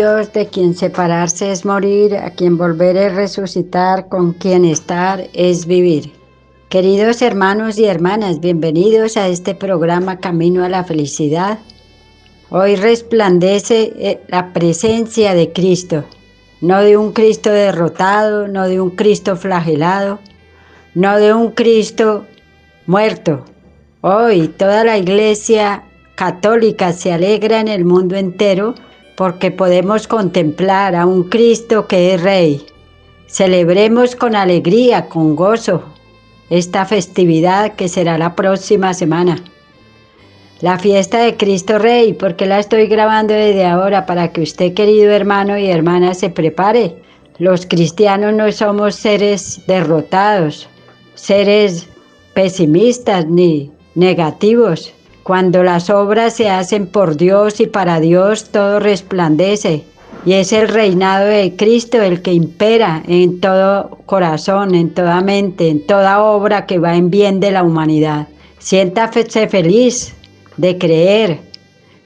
De 0.00 0.48
quien 0.50 0.74
separarse 0.74 1.52
es 1.52 1.66
morir, 1.66 2.16
a 2.16 2.30
quien 2.30 2.56
volver 2.56 2.96
es 2.96 3.14
resucitar, 3.14 4.08
con 4.08 4.32
quien 4.32 4.64
estar 4.64 5.28
es 5.34 5.66
vivir. 5.66 6.10
Queridos 6.70 7.20
hermanos 7.20 7.78
y 7.78 7.84
hermanas, 7.84 8.40
bienvenidos 8.40 9.18
a 9.18 9.28
este 9.28 9.54
programa 9.54 10.18
Camino 10.18 10.64
a 10.64 10.70
la 10.70 10.84
Felicidad. 10.84 11.58
Hoy 12.48 12.76
resplandece 12.76 13.92
eh, 13.98 14.22
la 14.28 14.54
presencia 14.54 15.34
de 15.34 15.52
Cristo, 15.52 16.04
no 16.62 16.80
de 16.80 16.96
un 16.96 17.12
Cristo 17.12 17.50
derrotado, 17.50 18.48
no 18.48 18.68
de 18.68 18.80
un 18.80 18.92
Cristo 18.92 19.36
flagelado, 19.36 20.18
no 20.94 21.18
de 21.18 21.34
un 21.34 21.50
Cristo 21.50 22.24
muerto. 22.86 23.44
Hoy 24.00 24.48
toda 24.48 24.82
la 24.82 24.96
iglesia 24.96 25.82
católica 26.14 26.94
se 26.94 27.12
alegra 27.12 27.60
en 27.60 27.68
el 27.68 27.84
mundo 27.84 28.16
entero 28.16 28.74
porque 29.20 29.50
podemos 29.50 30.06
contemplar 30.08 30.96
a 30.96 31.04
un 31.04 31.24
Cristo 31.24 31.86
que 31.86 32.14
es 32.14 32.22
Rey. 32.22 32.64
Celebremos 33.26 34.16
con 34.16 34.34
alegría, 34.34 35.10
con 35.10 35.36
gozo, 35.36 35.82
esta 36.48 36.86
festividad 36.86 37.74
que 37.74 37.90
será 37.90 38.16
la 38.16 38.34
próxima 38.34 38.94
semana. 38.94 39.44
La 40.62 40.78
fiesta 40.78 41.18
de 41.18 41.36
Cristo 41.36 41.78
Rey, 41.78 42.14
porque 42.14 42.46
la 42.46 42.60
estoy 42.60 42.86
grabando 42.86 43.34
desde 43.34 43.66
ahora 43.66 44.06
para 44.06 44.32
que 44.32 44.40
usted, 44.40 44.72
querido 44.72 45.10
hermano 45.10 45.58
y 45.58 45.66
hermana, 45.66 46.14
se 46.14 46.30
prepare. 46.30 46.96
Los 47.36 47.66
cristianos 47.66 48.32
no 48.32 48.50
somos 48.52 48.94
seres 48.94 49.60
derrotados, 49.66 50.66
seres 51.14 51.86
pesimistas 52.32 53.26
ni 53.26 53.70
negativos. 53.94 54.94
Cuando 55.30 55.62
las 55.62 55.90
obras 55.90 56.34
se 56.34 56.50
hacen 56.50 56.88
por 56.88 57.16
Dios 57.16 57.60
y 57.60 57.68
para 57.68 58.00
Dios, 58.00 58.50
todo 58.50 58.80
resplandece. 58.80 59.84
Y 60.26 60.32
es 60.32 60.52
el 60.52 60.66
reinado 60.66 61.26
de 61.26 61.54
Cristo 61.54 62.02
el 62.02 62.20
que 62.20 62.32
impera 62.32 63.04
en 63.06 63.38
todo 63.38 63.98
corazón, 64.06 64.74
en 64.74 64.92
toda 64.92 65.20
mente, 65.20 65.68
en 65.68 65.86
toda 65.86 66.20
obra 66.20 66.66
que 66.66 66.80
va 66.80 66.96
en 66.96 67.10
bien 67.10 67.38
de 67.38 67.52
la 67.52 67.62
humanidad. 67.62 68.26
Siéntase 68.58 69.46
feliz 69.46 70.16
de 70.56 70.78
creer. 70.78 71.38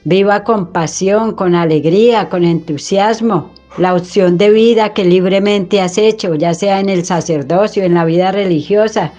Viva 0.03 0.43
con 0.43 0.71
pasión, 0.71 1.33
con 1.33 1.55
alegría, 1.55 2.29
con 2.29 2.43
entusiasmo 2.43 3.55
la 3.79 3.95
opción 3.95 4.37
de 4.37 4.51
vida 4.51 4.93
que 4.93 5.03
libremente 5.03 5.81
has 5.81 5.97
hecho, 5.97 6.35
ya 6.35 6.53
sea 6.53 6.79
en 6.79 6.89
el 6.89 7.03
sacerdocio, 7.03 7.85
en 7.85 7.95
la 7.95 8.05
vida 8.05 8.31
religiosa, 8.31 9.13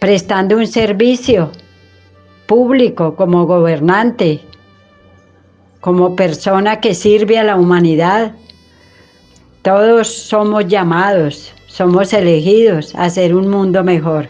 prestando 0.00 0.56
un 0.56 0.66
servicio 0.66 1.52
público, 2.48 3.14
como 3.14 3.46
gobernante, 3.46 4.40
como 5.80 6.16
persona 6.16 6.80
que 6.80 6.94
sirve 6.94 7.38
a 7.38 7.44
la 7.44 7.56
humanidad. 7.56 8.32
Todos 9.62 10.08
somos 10.08 10.66
llamados, 10.66 11.52
somos 11.66 12.12
elegidos 12.12 12.94
a 12.96 13.04
hacer 13.04 13.34
un 13.34 13.48
mundo 13.48 13.84
mejor. 13.84 14.28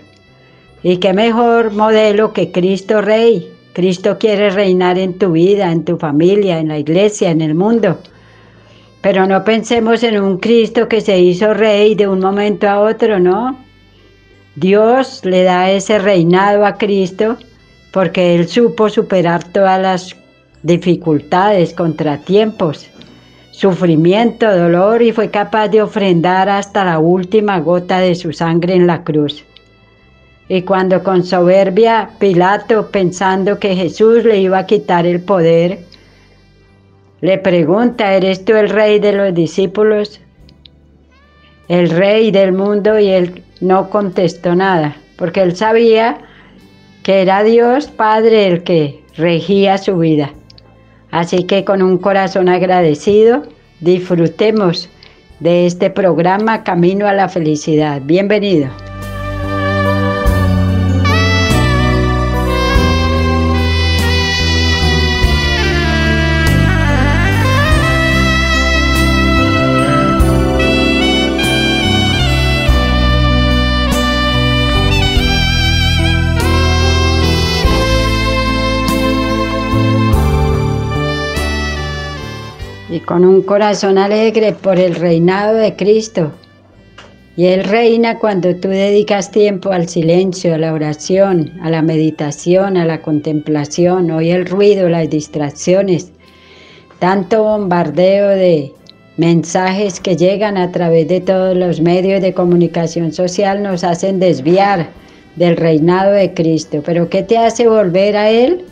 Y 0.83 0.99
qué 0.99 1.13
mejor 1.15 1.73
modelo 1.73 2.33
que 2.33 2.53
Cristo 2.53 3.01
Rey. 3.01 3.51
Cristo 3.73 4.19
quiere 4.19 4.51
reinar 4.51 4.99
en 4.99 5.17
tu 5.17 5.33
vida, 5.33 5.71
en 5.71 5.85
tu 5.85 5.97
familia, 5.97 6.59
en 6.59 6.69
la 6.69 6.79
iglesia, 6.79 7.31
en 7.31 7.41
el 7.41 7.55
mundo. 7.55 7.99
Pero 9.01 9.29
no 9.29 9.45
pensemos 9.45 10.03
en 10.03 10.21
un 10.21 10.39
Cristo 10.39 10.89
que 10.89 11.01
se 11.01 11.21
hizo 11.21 11.55
rey 11.55 11.95
de 11.95 12.09
un 12.09 12.19
momento 12.19 12.69
a 12.69 12.81
otro, 12.81 13.21
¿no? 13.21 13.57
Dios 14.57 15.25
le 15.25 15.45
da 15.45 15.71
ese 15.71 16.01
reinado 16.01 16.67
a 16.67 16.77
Cristo 16.77 17.39
porque 17.99 18.37
él 18.37 18.47
supo 18.47 18.89
superar 18.89 19.43
todas 19.43 19.83
las 19.83 20.17
dificultades, 20.63 21.75
contratiempos, 21.75 22.89
sufrimiento, 23.51 24.57
dolor 24.57 25.03
y 25.03 25.11
fue 25.11 25.33
capaz 25.33 25.67
de 25.67 25.83
ofrendar 25.83 26.49
hasta 26.49 26.85
la 26.85 27.01
última 27.01 27.59
gota 27.59 27.99
de 27.99 28.15
su 28.15 28.33
sangre 28.33 28.75
en 28.75 28.87
la 28.87 29.03
cruz. 29.03 29.45
Y 30.49 30.63
cuando 30.63 31.03
con 31.03 31.25
soberbia 31.25 32.11
Pilato, 32.21 32.89
pensando 32.93 33.59
que 33.59 33.75
Jesús 33.75 34.23
le 34.23 34.43
iba 34.43 34.59
a 34.59 34.67
quitar 34.67 35.05
el 35.05 35.21
poder, 35.21 35.81
le 37.21 37.37
pregunta, 37.39 38.15
¿eres 38.15 38.45
tú 38.45 38.55
el 38.55 38.69
rey 38.69 39.01
de 39.01 39.13
los 39.13 39.35
discípulos? 39.35 40.21
El 41.67 41.91
rey 41.91 42.31
del 42.31 42.53
mundo 42.53 42.97
y 42.97 43.09
él 43.09 43.43
no 43.61 43.91
contestó 43.91 44.55
nada, 44.55 44.99
porque 45.17 45.43
él 45.43 45.57
sabía 45.57 46.21
que 47.09 47.23
era 47.23 47.43
Dios 47.43 47.87
Padre 47.87 48.49
el 48.49 48.65
que 48.65 49.03
regía 49.17 49.79
su 49.79 49.97
vida. 49.97 50.35
Así 51.11 51.45
que 51.45 51.65
con 51.65 51.81
un 51.81 51.97
corazón 51.97 52.51
agradecido, 52.51 53.45
disfrutemos 53.81 54.91
de 55.41 55.65
este 55.65 55.89
programa 55.89 56.65
Camino 56.65 57.07
a 57.07 57.15
la 57.15 57.31
Felicidad. 57.31 58.03
Bienvenido. 58.05 58.69
Con 83.09 83.25
un 83.25 83.41
corazón 83.41 83.97
alegre 83.97 84.53
por 84.53 84.79
el 84.79 84.95
reinado 84.95 85.57
de 85.57 85.75
Cristo. 85.77 86.31
Y 87.39 87.47
Él 87.47 87.65
reina 87.65 88.19
cuando 88.19 88.55
tú 88.57 88.69
dedicas 88.69 89.31
tiempo 89.31 89.73
al 89.73 89.89
silencio, 89.89 90.55
a 90.55 90.59
la 90.59 90.75
oración, 90.75 91.59
a 91.63 91.71
la 91.71 91.81
meditación, 91.81 92.77
a 92.77 92.85
la 92.85 93.01
contemplación, 93.01 94.11
oye 94.11 94.33
el 94.33 94.45
ruido, 94.45 94.91
las 94.91 95.09
distracciones, 95.09 96.13
tanto 96.99 97.45
bombardeo 97.45 98.29
de 98.29 98.75
mensajes 99.17 100.01
que 100.01 100.15
llegan 100.15 100.59
a 100.59 100.71
través 100.71 101.09
de 101.09 101.23
todos 101.23 101.57
los 101.57 101.81
medios 101.81 102.21
de 102.21 102.35
comunicación 102.35 103.15
social 103.15 103.63
nos 103.63 103.85
hacen 103.85 104.21
desviar 104.21 104.91
del 105.37 105.57
reinado 105.57 106.13
de 106.13 106.35
Cristo. 106.35 106.83
Pero 106.85 107.09
¿qué 107.09 107.23
te 107.23 107.39
hace 107.39 107.69
volver 107.69 108.19
a 108.19 108.29
Él? 108.29 108.67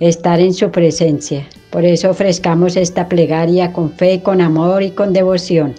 Estar 0.00 0.40
en 0.40 0.54
su 0.54 0.70
presencia. 0.70 1.46
Por 1.70 1.84
eso 1.84 2.10
ofrezcamos 2.10 2.76
esta 2.76 3.08
plegaria 3.08 3.72
con 3.72 3.92
fe, 3.92 4.22
con 4.22 4.40
amor 4.40 4.82
y 4.82 4.90
con 4.90 5.12
devoción. 5.12 5.74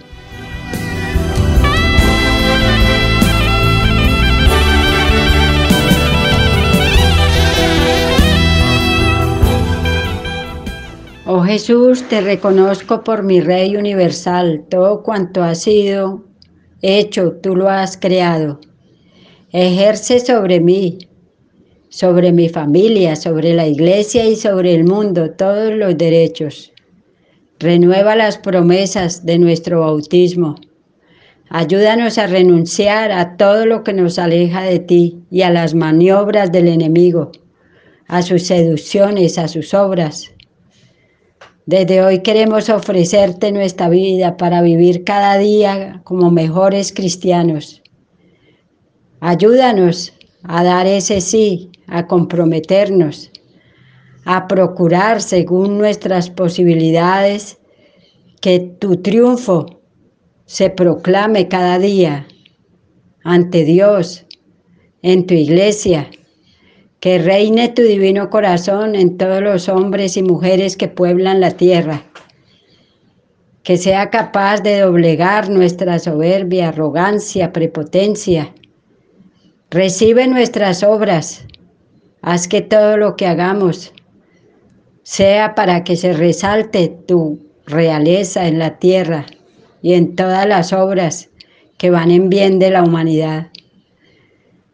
Oh 11.25 11.41
Jesús, 11.41 12.03
te 12.09 12.21
reconozco 12.21 13.03
por 13.03 13.21
mi 13.21 13.39
Rey 13.39 13.75
universal, 13.75 14.65
todo 14.67 15.03
cuanto 15.03 15.43
ha 15.43 15.53
sido 15.53 16.25
hecho, 16.81 17.33
tú 17.33 17.55
lo 17.55 17.69
has 17.69 17.97
creado. 17.97 18.59
Ejerce 19.51 20.19
sobre 20.19 20.59
mí 20.59 21.08
sobre 21.89 22.31
mi 22.31 22.49
familia, 22.49 23.15
sobre 23.15 23.53
la 23.53 23.67
iglesia 23.67 24.25
y 24.25 24.35
sobre 24.35 24.73
el 24.73 24.83
mundo 24.83 25.31
todos 25.31 25.73
los 25.73 25.97
derechos. 25.97 26.71
Renueva 27.59 28.15
las 28.15 28.37
promesas 28.37 29.25
de 29.25 29.39
nuestro 29.39 29.81
bautismo. 29.81 30.55
Ayúdanos 31.49 32.19
a 32.19 32.27
renunciar 32.27 33.11
a 33.11 33.35
todo 33.35 33.65
lo 33.65 33.83
que 33.83 33.93
nos 33.93 34.19
aleja 34.19 34.61
de 34.61 34.79
ti 34.79 35.17
y 35.31 35.41
a 35.41 35.49
las 35.49 35.73
maniobras 35.73 36.51
del 36.51 36.67
enemigo, 36.67 37.31
a 38.07 38.21
sus 38.21 38.43
seducciones, 38.43 39.39
a 39.39 39.47
sus 39.47 39.73
obras. 39.73 40.31
Desde 41.65 42.03
hoy 42.03 42.19
queremos 42.19 42.69
ofrecerte 42.69 43.51
nuestra 43.51 43.89
vida 43.89 44.37
para 44.37 44.61
vivir 44.61 45.03
cada 45.03 45.37
día 45.37 46.01
como 46.03 46.31
mejores 46.31 46.93
cristianos. 46.93 47.81
Ayúdanos 49.19 50.13
a 50.43 50.63
dar 50.63 50.87
ese 50.87 51.19
sí 51.19 51.71
a 51.91 52.07
comprometernos, 52.07 53.31
a 54.25 54.47
procurar 54.47 55.21
según 55.21 55.77
nuestras 55.77 56.29
posibilidades 56.29 57.59
que 58.41 58.59
tu 58.59 58.97
triunfo 58.97 59.81
se 60.45 60.69
proclame 60.69 61.47
cada 61.47 61.77
día 61.79 62.27
ante 63.23 63.63
Dios, 63.63 64.25
en 65.01 65.25
tu 65.25 65.33
iglesia, 65.33 66.09
que 66.99 67.19
reine 67.19 67.69
tu 67.69 67.81
divino 67.81 68.29
corazón 68.29 68.95
en 68.95 69.17
todos 69.17 69.41
los 69.41 69.69
hombres 69.69 70.17
y 70.17 70.23
mujeres 70.23 70.75
que 70.75 70.87
pueblan 70.87 71.39
la 71.39 71.51
tierra, 71.51 72.03
que 73.63 73.77
sea 73.77 74.09
capaz 74.09 74.61
de 74.61 74.79
doblegar 74.79 75.49
nuestra 75.49 75.99
soberbia, 75.99 76.69
arrogancia, 76.69 77.53
prepotencia. 77.53 78.53
Recibe 79.69 80.27
nuestras 80.27 80.83
obras 80.83 81.45
Haz 82.21 82.47
que 82.47 82.61
todo 82.61 82.97
lo 82.97 83.15
que 83.15 83.27
hagamos 83.27 83.93
sea 85.03 85.55
para 85.55 85.83
que 85.83 85.95
se 85.95 86.13
resalte 86.13 86.89
tu 87.07 87.39
realeza 87.65 88.47
en 88.47 88.59
la 88.59 88.77
tierra 88.77 89.25
y 89.81 89.93
en 89.93 90.15
todas 90.15 90.45
las 90.45 90.73
obras 90.73 91.29
que 91.77 91.89
van 91.89 92.11
en 92.11 92.29
bien 92.29 92.59
de 92.59 92.71
la 92.71 92.83
humanidad. 92.83 93.47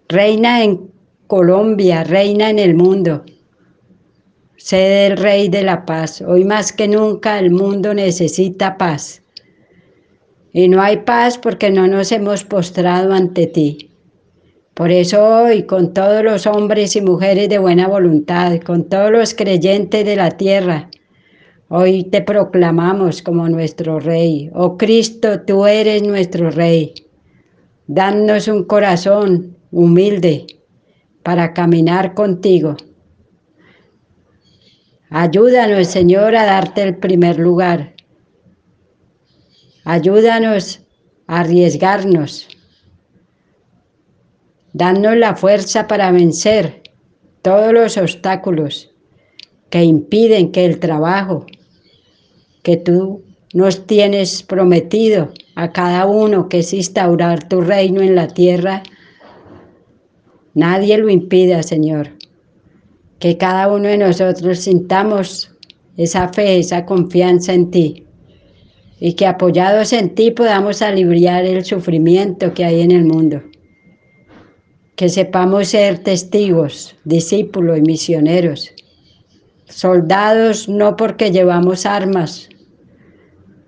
Reina 0.10 0.64
en 0.64 0.92
Colombia, 1.28 2.04
reina 2.04 2.50
en 2.50 2.60
el 2.60 2.76
mundo. 2.76 3.24
Sé 4.58 5.08
el 5.08 5.18
Rey 5.18 5.48
de 5.48 5.62
la 5.62 5.86
paz. 5.86 6.22
Hoy 6.22 6.44
más 6.44 6.74
que 6.74 6.88
nunca 6.88 7.38
el 7.38 7.52
mundo 7.52 7.94
necesita 7.94 8.78
paz. 8.78 9.22
Y 10.52 10.68
no 10.68 10.82
hay 10.82 10.98
paz 10.98 11.38
porque 11.38 11.70
no 11.70 11.88
nos 11.88 12.12
hemos 12.12 12.44
postrado 12.44 13.14
ante 13.14 13.46
ti. 13.46 13.92
Por 14.76 14.92
eso 14.92 15.24
hoy, 15.24 15.64
con 15.64 15.94
todos 15.94 16.22
los 16.22 16.46
hombres 16.46 16.98
y 16.98 17.02
mujeres 17.02 17.48
de 17.48 17.60
buena 17.60 17.88
voluntad, 17.88 18.60
con 18.60 18.90
todos 18.90 19.10
los 19.10 19.34
creyentes 19.34 20.06
de 20.06 20.18
la 20.18 20.32
tierra, 20.32 20.90
hoy 21.70 22.04
te 22.04 22.22
proclamamos 22.22 23.22
como 23.22 23.48
nuestro 23.48 24.02
Rey. 24.02 24.52
Oh 24.54 24.78
Cristo, 24.78 25.40
tú 25.48 25.66
eres 25.66 26.04
nuestro 26.04 26.52
Rey. 26.52 26.94
Danos 27.88 28.50
un 28.50 28.66
corazón 28.66 29.56
humilde 29.72 30.46
para 31.24 31.54
caminar 31.54 32.14
contigo. 32.14 32.76
Ayúdanos, 35.10 35.88
Señor, 35.88 36.36
a 36.36 36.44
darte 36.44 36.84
el 36.84 36.98
primer 36.98 37.40
lugar. 37.40 37.94
Ayúdanos 39.86 40.82
a 41.28 41.40
arriesgarnos. 41.40 42.50
Danos 44.78 45.16
la 45.16 45.38
fuerza 45.38 45.88
para 45.88 46.12
vencer 46.12 46.84
todos 47.42 47.72
los 47.72 47.96
obstáculos 47.96 48.92
que 49.70 49.82
impiden 49.86 50.52
que 50.52 50.66
el 50.66 50.80
trabajo 50.80 51.46
que 52.62 52.76
tú 52.76 53.24
nos 53.54 53.88
tienes 53.88 54.44
prometido 54.44 55.32
a 55.56 55.72
cada 55.72 56.06
uno, 56.06 56.50
que 56.50 56.60
es 56.60 56.74
instaurar 56.74 57.48
tu 57.48 57.62
reino 57.62 58.02
en 58.02 58.16
la 58.16 58.28
tierra, 58.28 58.84
Nadie 60.56 60.98
lo 60.98 61.10
impida, 61.10 61.64
Señor. 61.64 62.12
Que 63.20 63.38
cada 63.38 63.72
uno 63.72 63.90
de 63.90 63.98
nosotros 63.98 64.60
sintamos 64.60 65.52
esa 65.96 66.30
fe, 66.30 66.60
esa 66.60 66.86
confianza 66.86 67.54
en 67.54 67.72
ti. 67.72 68.06
Y 69.00 69.14
que 69.14 69.26
apoyados 69.26 69.92
en 69.94 70.16
ti 70.16 70.32
podamos 70.32 70.82
aliviar 70.82 71.46
el 71.46 71.64
sufrimiento 71.64 72.54
que 72.54 72.66
hay 72.66 72.82
en 72.82 72.92
el 72.92 73.06
mundo. 73.06 73.42
Que 74.96 75.10
sepamos 75.10 75.70
ser 75.70 76.00
testigos, 76.00 76.96
discípulos 77.04 77.78
y 77.78 77.82
misioneros. 77.82 78.72
Soldados 79.66 80.70
no 80.70 80.96
porque 80.96 81.32
llevamos 81.32 81.86
armas 81.86 82.50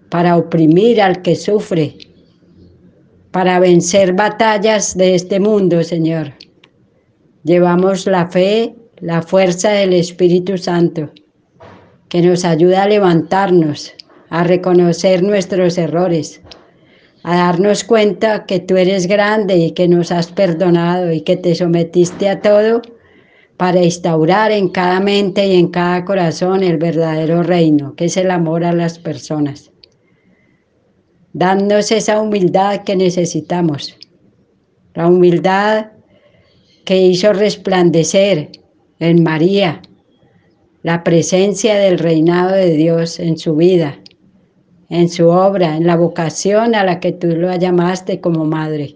para 0.09 0.37
oprimir 0.37 1.01
al 1.01 1.21
que 1.21 1.35
sufre, 1.35 1.97
para 3.31 3.59
vencer 3.59 4.13
batallas 4.13 4.95
de 4.95 5.15
este 5.15 5.39
mundo, 5.39 5.83
Señor 5.83 6.33
Llevamos 7.47 8.05
la 8.07 8.27
fe, 8.27 8.75
la 8.97 9.21
fuerza 9.21 9.69
del 9.69 9.93
Espíritu 9.93 10.57
Santo, 10.57 11.09
que 12.09 12.21
nos 12.21 12.43
ayuda 12.43 12.83
a 12.83 12.89
levantarnos, 12.89 13.93
a 14.29 14.43
reconocer 14.43 15.23
nuestros 15.23 15.77
errores, 15.77 16.41
a 17.29 17.35
darnos 17.35 17.83
cuenta 17.83 18.45
que 18.45 18.61
tú 18.61 18.77
eres 18.77 19.05
grande 19.05 19.57
y 19.57 19.71
que 19.71 19.89
nos 19.89 20.13
has 20.13 20.31
perdonado 20.31 21.11
y 21.11 21.19
que 21.19 21.35
te 21.35 21.55
sometiste 21.55 22.29
a 22.29 22.39
todo 22.39 22.81
para 23.57 23.83
instaurar 23.83 24.53
en 24.53 24.69
cada 24.69 25.01
mente 25.01 25.45
y 25.45 25.59
en 25.59 25.67
cada 25.67 26.05
corazón 26.05 26.63
el 26.63 26.77
verdadero 26.77 27.43
reino, 27.43 27.95
que 27.95 28.05
es 28.05 28.15
el 28.15 28.31
amor 28.31 28.63
a 28.63 28.71
las 28.71 28.97
personas. 28.97 29.71
Dándonos 31.33 31.91
esa 31.91 32.21
humildad 32.21 32.85
que 32.85 32.95
necesitamos, 32.95 33.97
la 34.93 35.07
humildad 35.07 35.87
que 36.85 37.01
hizo 37.01 37.33
resplandecer 37.33 38.51
en 38.99 39.21
María 39.21 39.81
la 40.81 41.03
presencia 41.03 41.75
del 41.75 41.99
reinado 41.99 42.55
de 42.55 42.69
Dios 42.69 43.19
en 43.19 43.37
su 43.37 43.57
vida, 43.57 43.99
en 44.89 45.09
su 45.09 45.27
obra, 45.27 45.75
en 45.75 45.85
la 45.85 45.95
vocación 45.95 46.75
a 46.75 46.83
la 46.83 46.99
que 46.99 47.11
tú 47.11 47.27
lo 47.27 47.53
llamaste 47.55 48.21
como 48.21 48.45
madre. 48.45 48.95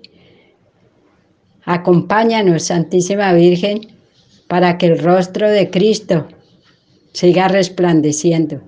Acompáñanos, 1.66 2.64
Santísima 2.64 3.34
Virgen, 3.34 3.82
para 4.48 4.78
que 4.78 4.88
el 4.88 5.00
rostro 5.00 5.50
de 5.50 5.70
Cristo 5.70 6.28
siga 7.14 7.48
resplandeciendo. 7.48 8.62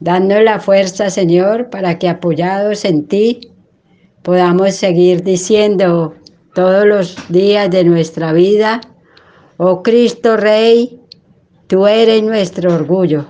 Dando 0.00 0.40
la 0.40 0.60
fuerza, 0.60 1.10
Señor, 1.10 1.70
para 1.70 1.98
que 1.98 2.08
apoyados 2.08 2.84
en 2.84 3.06
ti 3.06 3.52
podamos 4.22 4.74
seguir 4.74 5.24
diciendo 5.24 6.14
todos 6.54 6.86
los 6.86 7.16
días 7.28 7.70
de 7.70 7.84
nuestra 7.84 8.32
vida. 8.32 8.80
Oh 9.56 9.82
Cristo 9.82 10.36
Rey, 10.36 11.00
tú 11.66 11.86
eres 11.86 12.22
nuestro 12.22 12.74
orgullo. 12.74 13.26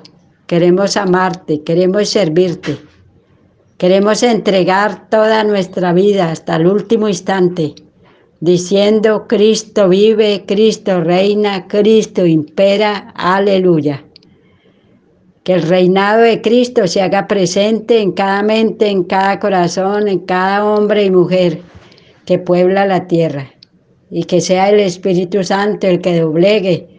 Queremos 0.49 0.97
amarte, 0.97 1.63
queremos 1.63 2.09
servirte. 2.09 2.79
Queremos 3.77 4.23
entregar 4.23 5.11
toda 5.11 5.45
nuestra 5.45 5.93
vida 5.93 6.31
hasta 6.31 6.57
el 6.57 6.67
último 6.67 7.07
instante, 7.07 7.75
diciendo, 8.41 9.27
Cristo 9.29 9.91
vive, 9.91 10.45
Cristo 10.47 11.03
reina, 11.03 11.69
Cristo 11.69 12.25
impera, 12.25 13.13
aleluya. 13.15 14.07
Que 15.45 15.53
el 15.53 15.65
reinado 15.65 16.23
de 16.23 16.41
Cristo 16.41 16.87
se 16.87 17.03
haga 17.03 17.27
presente 17.27 18.01
en 18.01 18.13
cada 18.13 18.43
mente, 18.43 18.89
en 18.89 19.05
cada 19.05 19.39
corazón, 19.41 20.09
en 20.09 20.21
cada 20.21 20.65
hombre 20.65 21.05
y 21.05 21.11
mujer 21.11 21.61
que 22.25 22.39
puebla 22.39 22.87
la 22.87 23.07
tierra 23.07 23.51
y 24.11 24.25
que 24.25 24.41
sea 24.41 24.71
el 24.71 24.81
Espíritu 24.81 25.45
Santo 25.45 25.87
el 25.87 26.01
que 26.01 26.19
doblegue 26.19 26.98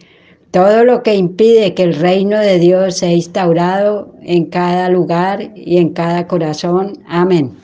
todo 0.52 0.84
lo 0.84 1.04
que 1.04 1.16
impide 1.16 1.74
que 1.74 1.84
el 1.84 1.96
reino 1.96 2.40
de 2.40 2.60
Dios 2.60 2.98
sea 2.98 3.12
instaurado 3.12 4.16
en 4.22 4.46
cada 4.46 4.90
lugar 4.90 5.52
y 5.56 5.78
en 5.78 5.94
cada 5.94 6.28
corazón. 6.28 7.04
Amén. 7.08 7.58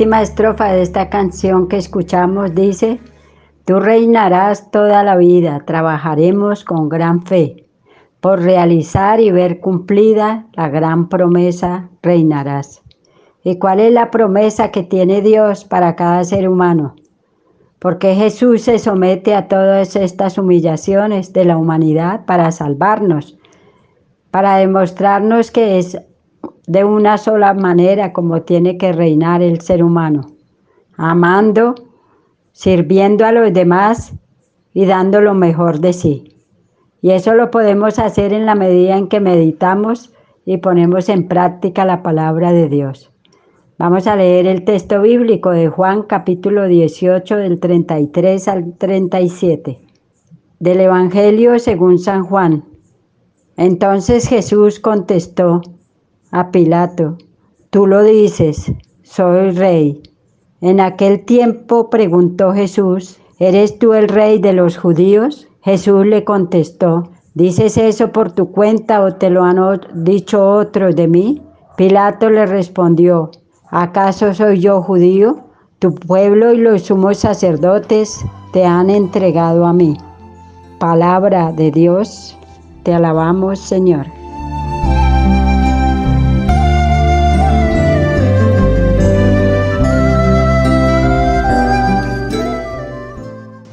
Última 0.00 0.22
estrofa 0.22 0.72
de 0.72 0.80
esta 0.80 1.10
canción 1.10 1.68
que 1.68 1.76
escuchamos 1.76 2.54
dice, 2.54 2.98
Tú 3.66 3.80
reinarás 3.80 4.70
toda 4.70 5.04
la 5.04 5.14
vida, 5.18 5.62
trabajaremos 5.66 6.64
con 6.64 6.88
gran 6.88 7.22
fe. 7.26 7.66
Por 8.20 8.40
realizar 8.40 9.20
y 9.20 9.30
ver 9.30 9.60
cumplida 9.60 10.46
la 10.54 10.70
gran 10.70 11.10
promesa, 11.10 11.90
reinarás. 12.00 12.80
¿Y 13.44 13.58
cuál 13.58 13.78
es 13.78 13.92
la 13.92 14.10
promesa 14.10 14.70
que 14.70 14.84
tiene 14.84 15.20
Dios 15.20 15.66
para 15.66 15.96
cada 15.96 16.24
ser 16.24 16.48
humano? 16.48 16.96
Porque 17.78 18.14
Jesús 18.14 18.62
se 18.62 18.78
somete 18.78 19.34
a 19.34 19.48
todas 19.48 19.96
estas 19.96 20.38
humillaciones 20.38 21.34
de 21.34 21.44
la 21.44 21.58
humanidad 21.58 22.24
para 22.24 22.50
salvarnos, 22.52 23.36
para 24.30 24.56
demostrarnos 24.56 25.50
que 25.50 25.78
es 25.78 26.00
de 26.70 26.84
una 26.84 27.18
sola 27.18 27.52
manera 27.52 28.12
como 28.12 28.42
tiene 28.42 28.78
que 28.78 28.92
reinar 28.92 29.42
el 29.42 29.60
ser 29.60 29.82
humano, 29.82 30.30
amando, 30.96 31.74
sirviendo 32.52 33.26
a 33.26 33.32
los 33.32 33.52
demás 33.52 34.12
y 34.72 34.86
dando 34.86 35.20
lo 35.20 35.34
mejor 35.34 35.80
de 35.80 35.92
sí. 35.92 36.36
Y 37.02 37.10
eso 37.10 37.34
lo 37.34 37.50
podemos 37.50 37.98
hacer 37.98 38.32
en 38.32 38.46
la 38.46 38.54
medida 38.54 38.96
en 38.96 39.08
que 39.08 39.18
meditamos 39.18 40.12
y 40.46 40.58
ponemos 40.58 41.08
en 41.08 41.26
práctica 41.26 41.84
la 41.84 42.04
palabra 42.04 42.52
de 42.52 42.68
Dios. 42.68 43.10
Vamos 43.76 44.06
a 44.06 44.14
leer 44.14 44.46
el 44.46 44.64
texto 44.64 45.02
bíblico 45.02 45.50
de 45.50 45.66
Juan 45.66 46.04
capítulo 46.04 46.68
18 46.68 47.36
del 47.36 47.58
33 47.58 48.46
al 48.46 48.74
37 48.78 49.80
del 50.60 50.80
Evangelio 50.82 51.58
según 51.58 51.98
San 51.98 52.22
Juan. 52.22 52.64
Entonces 53.56 54.28
Jesús 54.28 54.78
contestó, 54.78 55.62
a 56.30 56.50
Pilato, 56.50 57.18
tú 57.70 57.86
lo 57.86 58.02
dices, 58.02 58.72
soy 59.02 59.50
rey. 59.50 60.02
En 60.60 60.80
aquel 60.80 61.24
tiempo 61.24 61.90
preguntó 61.90 62.52
Jesús, 62.52 63.18
¿eres 63.38 63.78
tú 63.78 63.94
el 63.94 64.08
rey 64.08 64.38
de 64.38 64.52
los 64.52 64.76
judíos? 64.76 65.48
Jesús 65.62 66.06
le 66.06 66.24
contestó, 66.24 67.10
¿dices 67.34 67.76
eso 67.76 68.12
por 68.12 68.32
tu 68.32 68.50
cuenta 68.50 69.02
o 69.02 69.14
te 69.14 69.30
lo 69.30 69.42
han 69.42 69.58
dicho 69.94 70.46
otros 70.48 70.96
de 70.96 71.08
mí? 71.08 71.42
Pilato 71.76 72.30
le 72.30 72.46
respondió, 72.46 73.30
¿acaso 73.70 74.34
soy 74.34 74.60
yo 74.60 74.82
judío? 74.82 75.44
Tu 75.78 75.94
pueblo 75.94 76.52
y 76.52 76.58
los 76.58 76.82
sumos 76.82 77.18
sacerdotes 77.18 78.22
te 78.52 78.66
han 78.66 78.90
entregado 78.90 79.64
a 79.64 79.72
mí. 79.72 79.96
Palabra 80.78 81.52
de 81.52 81.70
Dios, 81.70 82.36
te 82.82 82.92
alabamos 82.92 83.58
Señor. 83.58 84.19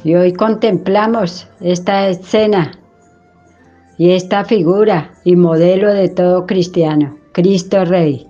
Y 0.08 0.14
hoy 0.14 0.32
contemplamos 0.32 1.46
esta 1.60 2.08
escena 2.08 2.72
y 3.98 4.12
esta 4.12 4.42
figura 4.42 5.12
y 5.22 5.36
modelo 5.36 5.92
de 5.92 6.08
todo 6.08 6.46
cristiano, 6.46 7.18
Cristo 7.32 7.84
Rey. 7.84 8.26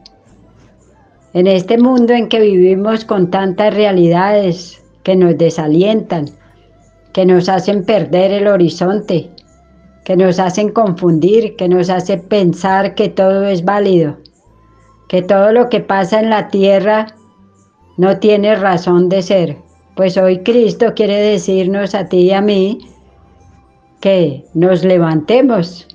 En 1.35 1.47
este 1.47 1.79
mundo 1.79 2.15
en 2.15 2.29
que 2.29 2.41
vivimos 2.41 3.05
con 3.05 3.31
tantas 3.31 3.73
realidades 3.73 4.83
que 5.05 5.15
nos 5.15 5.39
desalientan, 5.39 6.25
que 7.13 7.25
nos 7.25 7.49
hacen 7.49 7.85
perder 7.85 8.33
el 8.33 8.49
horizonte, 8.49 9.31
que 10.05 10.17
nos 10.17 10.41
hacen 10.41 10.71
confundir, 10.71 11.55
que 11.55 11.69
nos 11.69 11.91
hacen 11.91 12.23
pensar 12.23 12.97
que 12.97 13.09
todo 13.09 13.45
es 13.45 13.65
válido, 13.65 14.17
que 15.09 15.23
todo 15.23 15.53
lo 15.53 15.69
que 15.69 15.79
pasa 15.79 16.19
en 16.19 16.31
la 16.31 16.49
tierra 16.49 17.15
no 17.97 18.19
tiene 18.19 18.57
razón 18.57 19.09
de 19.09 19.23
ser 19.23 19.68
pues 19.99 20.17
hoy 20.17 20.45
Cristo 20.45 20.93
quiere 20.95 21.17
decirnos 21.17 21.93
a 21.97 22.09
ti 22.09 22.19
y 22.19 22.31
a 22.31 22.41
mí 22.41 22.79
que 23.99 24.45
nos 24.55 24.85
levantemos. 24.85 25.89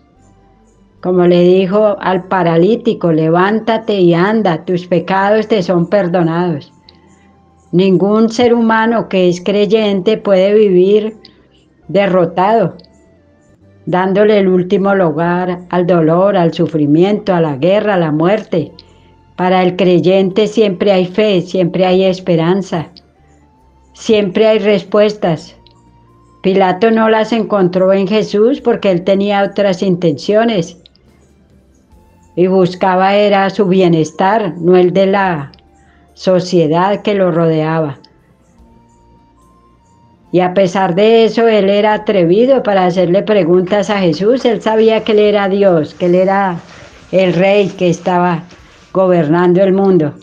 Como 1.02 1.26
le 1.26 1.40
dijo 1.40 1.96
al 2.02 2.26
paralítico, 2.26 3.14
levántate 3.14 4.02
y 4.02 4.14
anda, 4.14 4.66
tus 4.66 4.88
pecados 4.88 5.48
te 5.48 5.64
son 5.64 5.88
perdonados. 5.88 6.74
Ningún 7.72 8.30
ser 8.30 8.54
humano 8.54 9.08
que 9.08 9.30
es 9.30 9.40
creyente 9.42 10.18
puede 10.18 10.54
vivir 10.54 11.16
derrotado, 11.88 12.76
dándole 13.86 14.40
el 14.40 14.50
último 14.50 14.96
lugar 14.96 15.62
al 15.70 15.88
dolor, 15.88 16.36
al 16.36 16.54
sufrimiento, 16.54 17.34
a 17.34 17.40
la 17.40 17.56
guerra, 17.56 17.94
a 17.94 18.00
la 18.00 18.12
muerte. 18.12 18.74
Para 19.38 19.64
el 19.64 19.78
creyente 19.78 20.48
siempre 20.48 20.92
hay 20.92 21.06
fe, 21.06 21.40
siempre 21.40 21.86
hay 21.86 22.04
esperanza. 22.04 22.90
Siempre 23.94 24.48
hay 24.48 24.60
respuestas. 24.60 25.56
Pilato 26.42 26.92
no 26.92 27.10
las 27.10 27.32
encontró 27.32 27.94
en 27.94 28.08
Jesús 28.08 28.60
porque 28.60 28.92
él 28.92 29.04
tenía 29.04 29.44
otras 29.44 29.82
intenciones 29.82 30.78
y 32.36 32.48
buscaba 32.48 33.16
era 33.16 33.50
su 33.50 33.66
bienestar, 33.68 34.56
no 34.58 34.76
el 34.76 34.92
de 34.92 35.06
la 35.06 35.52
sociedad 36.16 37.02
que 37.02 37.14
lo 37.14 37.32
rodeaba. 37.32 38.00
Y 40.32 40.40
a 40.40 40.56
pesar 40.56 40.96
de 40.96 41.26
eso, 41.26 41.48
él 41.48 41.70
era 41.70 41.94
atrevido 41.94 42.64
para 42.64 42.88
hacerle 42.88 43.22
preguntas 43.22 43.92
a 43.92 44.00
Jesús. 44.00 44.44
Él 44.46 44.64
sabía 44.64 45.04
que 45.04 45.12
él 45.12 45.20
era 45.20 45.48
Dios, 45.48 45.94
que 45.94 46.08
él 46.08 46.16
era 46.16 46.58
el 47.12 47.34
rey 47.34 47.70
que 47.70 47.88
estaba 47.88 48.42
gobernando 48.92 49.62
el 49.62 49.74
mundo. 49.74 50.16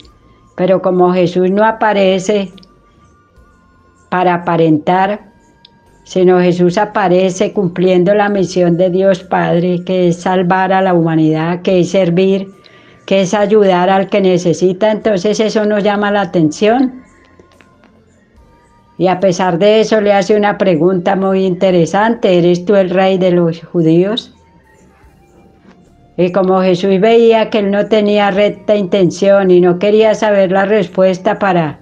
Pero 0.57 0.81
como 0.81 1.13
Jesús 1.13 1.49
no 1.49 1.63
aparece, 1.63 2.51
para 4.11 4.33
aparentar, 4.33 5.21
sino 6.03 6.41
Jesús 6.41 6.77
aparece 6.77 7.53
cumpliendo 7.53 8.13
la 8.13 8.27
misión 8.27 8.75
de 8.75 8.89
Dios 8.89 9.23
Padre, 9.23 9.85
que 9.85 10.09
es 10.09 10.17
salvar 10.17 10.73
a 10.73 10.81
la 10.81 10.93
humanidad, 10.93 11.61
que 11.61 11.79
es 11.79 11.91
servir, 11.91 12.49
que 13.05 13.21
es 13.21 13.33
ayudar 13.33 13.89
al 13.89 14.09
que 14.09 14.19
necesita, 14.19 14.91
entonces 14.91 15.39
eso 15.39 15.65
nos 15.65 15.81
llama 15.81 16.11
la 16.11 16.21
atención. 16.23 17.03
Y 18.97 19.07
a 19.07 19.21
pesar 19.21 19.57
de 19.57 19.79
eso 19.79 20.01
le 20.01 20.11
hace 20.11 20.35
una 20.35 20.57
pregunta 20.57 21.15
muy 21.15 21.45
interesante, 21.45 22.37
¿eres 22.37 22.65
tú 22.65 22.75
el 22.75 22.89
rey 22.89 23.17
de 23.17 23.31
los 23.31 23.63
judíos? 23.63 24.35
Y 26.17 26.33
como 26.33 26.61
Jesús 26.61 26.99
veía 26.99 27.49
que 27.49 27.59
él 27.59 27.71
no 27.71 27.85
tenía 27.85 28.29
recta 28.29 28.75
intención 28.75 29.51
y 29.51 29.61
no 29.61 29.79
quería 29.79 30.13
saber 30.15 30.51
la 30.51 30.65
respuesta 30.65 31.39
para 31.39 31.79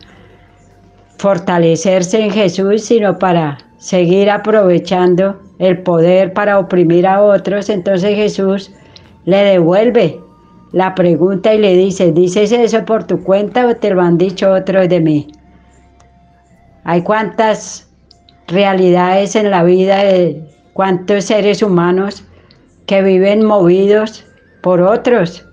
fortalecerse 1.19 2.23
en 2.23 2.31
Jesús, 2.31 2.85
sino 2.85 3.19
para 3.19 3.57
seguir 3.77 4.29
aprovechando 4.29 5.39
el 5.59 5.79
poder 5.83 6.33
para 6.33 6.57
oprimir 6.57 7.05
a 7.05 7.21
otros, 7.21 7.69
entonces 7.69 8.15
Jesús 8.15 8.71
le 9.25 9.37
devuelve 9.43 10.19
la 10.71 10.95
pregunta 10.95 11.53
y 11.53 11.57
le 11.57 11.75
dice, 11.75 12.13
¿dices 12.13 12.53
eso 12.53 12.85
por 12.85 13.03
tu 13.03 13.21
cuenta 13.21 13.67
o 13.67 13.75
te 13.75 13.89
lo 13.89 14.01
han 14.01 14.17
dicho 14.17 14.49
otros 14.51 14.87
de 14.87 15.01
mí? 15.01 15.27
Hay 16.85 17.01
cuántas 17.03 17.89
realidades 18.47 19.35
en 19.35 19.51
la 19.51 19.63
vida 19.63 20.03
de 20.03 20.41
cuántos 20.73 21.25
seres 21.25 21.61
humanos 21.61 22.23
que 22.85 23.01
viven 23.01 23.45
movidos 23.45 24.25
por 24.61 24.81
otros. 24.81 25.45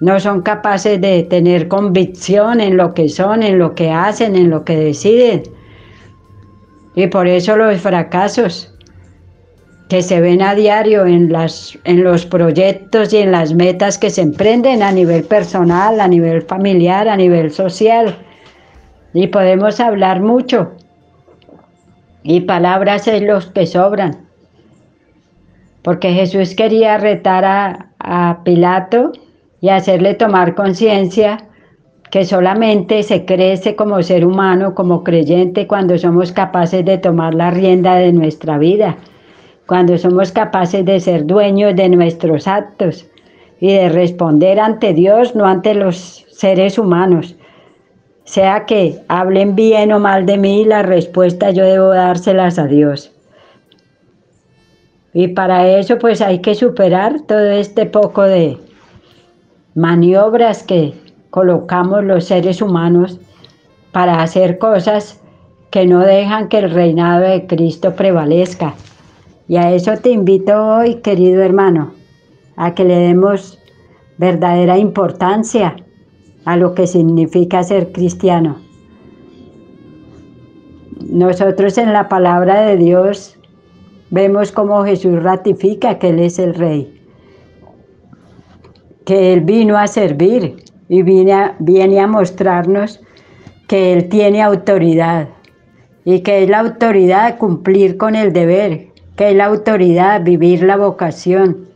No 0.00 0.20
son 0.20 0.42
capaces 0.42 1.00
de 1.00 1.22
tener 1.22 1.68
convicción 1.68 2.60
en 2.60 2.76
lo 2.76 2.92
que 2.92 3.08
son, 3.08 3.42
en 3.42 3.58
lo 3.58 3.74
que 3.74 3.90
hacen, 3.90 4.36
en 4.36 4.50
lo 4.50 4.64
que 4.64 4.76
deciden. 4.76 5.44
Y 6.94 7.06
por 7.06 7.26
eso 7.26 7.56
los 7.56 7.80
fracasos 7.80 8.72
que 9.88 10.02
se 10.02 10.20
ven 10.20 10.42
a 10.42 10.54
diario 10.54 11.06
en, 11.06 11.32
las, 11.32 11.78
en 11.84 12.02
los 12.02 12.26
proyectos 12.26 13.12
y 13.12 13.18
en 13.18 13.32
las 13.32 13.54
metas 13.54 13.98
que 13.98 14.10
se 14.10 14.22
emprenden 14.22 14.82
a 14.82 14.90
nivel 14.90 15.22
personal, 15.24 16.00
a 16.00 16.08
nivel 16.08 16.42
familiar, 16.42 17.08
a 17.08 17.16
nivel 17.16 17.52
social. 17.52 18.16
Y 19.14 19.28
podemos 19.28 19.78
hablar 19.80 20.20
mucho. 20.20 20.72
Y 22.22 22.40
palabras 22.40 23.06
es 23.06 23.22
los 23.22 23.46
que 23.46 23.66
sobran. 23.66 24.26
Porque 25.82 26.12
Jesús 26.12 26.54
quería 26.56 26.98
retar 26.98 27.44
a, 27.44 27.90
a 28.00 28.40
Pilato 28.42 29.12
y 29.60 29.68
hacerle 29.68 30.14
tomar 30.14 30.54
conciencia 30.54 31.38
que 32.10 32.24
solamente 32.24 33.02
se 33.02 33.24
crece 33.24 33.74
como 33.74 34.02
ser 34.02 34.24
humano, 34.24 34.74
como 34.74 35.02
creyente, 35.02 35.66
cuando 35.66 35.98
somos 35.98 36.32
capaces 36.32 36.84
de 36.84 36.98
tomar 36.98 37.34
la 37.34 37.50
rienda 37.50 37.96
de 37.96 38.12
nuestra 38.12 38.58
vida, 38.58 38.96
cuando 39.66 39.98
somos 39.98 40.30
capaces 40.30 40.84
de 40.84 41.00
ser 41.00 41.26
dueños 41.26 41.74
de 41.74 41.88
nuestros 41.88 42.46
actos 42.46 43.06
y 43.60 43.72
de 43.72 43.88
responder 43.88 44.60
ante 44.60 44.94
Dios, 44.94 45.34
no 45.34 45.46
ante 45.46 45.74
los 45.74 46.24
seres 46.30 46.78
humanos. 46.78 47.34
Sea 48.24 48.66
que 48.66 49.00
hablen 49.08 49.54
bien 49.54 49.92
o 49.92 49.98
mal 49.98 50.26
de 50.26 50.36
mí, 50.36 50.64
la 50.64 50.82
respuesta 50.82 51.50
yo 51.50 51.64
debo 51.64 51.88
dárselas 51.88 52.58
a 52.58 52.66
Dios. 52.66 53.12
Y 55.12 55.28
para 55.28 55.68
eso 55.68 55.98
pues 55.98 56.20
hay 56.20 56.40
que 56.40 56.54
superar 56.54 57.22
todo 57.26 57.50
este 57.52 57.86
poco 57.86 58.22
de 58.22 58.58
maniobras 59.76 60.62
que 60.62 60.94
colocamos 61.28 62.02
los 62.02 62.24
seres 62.24 62.62
humanos 62.62 63.20
para 63.92 64.22
hacer 64.22 64.58
cosas 64.58 65.20
que 65.70 65.86
no 65.86 66.00
dejan 66.00 66.48
que 66.48 66.58
el 66.58 66.70
reinado 66.70 67.20
de 67.20 67.46
Cristo 67.46 67.94
prevalezca. 67.94 68.74
Y 69.46 69.56
a 69.58 69.72
eso 69.72 69.92
te 69.98 70.10
invito 70.10 70.54
hoy, 70.56 70.96
querido 70.96 71.42
hermano, 71.42 71.92
a 72.56 72.74
que 72.74 72.84
le 72.84 72.96
demos 72.96 73.58
verdadera 74.16 74.78
importancia 74.78 75.76
a 76.46 76.56
lo 76.56 76.74
que 76.74 76.86
significa 76.86 77.62
ser 77.62 77.92
cristiano. 77.92 78.56
Nosotros 81.06 81.76
en 81.76 81.92
la 81.92 82.08
palabra 82.08 82.62
de 82.62 82.78
Dios 82.78 83.38
vemos 84.10 84.52
cómo 84.52 84.84
Jesús 84.84 85.22
ratifica 85.22 85.98
que 85.98 86.08
Él 86.08 86.20
es 86.20 86.38
el 86.38 86.54
Rey, 86.54 86.95
que 89.06 89.32
Él 89.32 89.40
vino 89.42 89.78
a 89.78 89.86
servir 89.86 90.56
y 90.88 91.02
viene 91.02 91.32
a, 91.32 91.56
viene 91.60 92.00
a 92.00 92.08
mostrarnos 92.08 93.00
que 93.68 93.92
Él 93.92 94.08
tiene 94.08 94.42
autoridad 94.42 95.28
y 96.04 96.20
que 96.20 96.42
es 96.42 96.50
la 96.50 96.58
autoridad 96.58 97.38
cumplir 97.38 97.96
con 97.96 98.16
el 98.16 98.32
deber, 98.32 98.88
que 99.16 99.30
es 99.30 99.36
la 99.36 99.46
autoridad 99.46 100.22
vivir 100.22 100.64
la 100.64 100.76
vocación, 100.76 101.68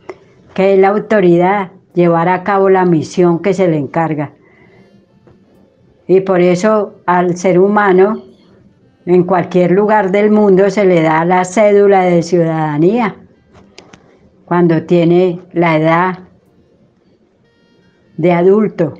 que 0.53 0.73
es 0.73 0.79
la 0.79 0.89
autoridad 0.89 1.71
llevar 1.93 2.27
a 2.27 2.43
cabo 2.43 2.69
la 2.69 2.85
misión 2.85 3.39
que 3.39 3.53
se 3.53 3.67
le 3.67 3.77
encarga. 3.77 4.33
Y 6.07 6.19
por 6.21 6.41
eso 6.41 6.95
al 7.05 7.37
ser 7.37 7.59
humano 7.59 8.23
en 9.05 9.23
cualquier 9.23 9.71
lugar 9.71 10.11
del 10.11 10.31
mundo 10.31 10.69
se 10.69 10.83
le 10.83 11.01
da 11.01 11.23
la 11.23 11.45
cédula 11.45 12.01
de 12.01 12.23
ciudadanía 12.23 13.15
cuando 14.45 14.83
tiene 14.83 15.39
la 15.53 15.77
edad 15.77 16.30
de 18.17 18.31
adulto. 18.31 18.93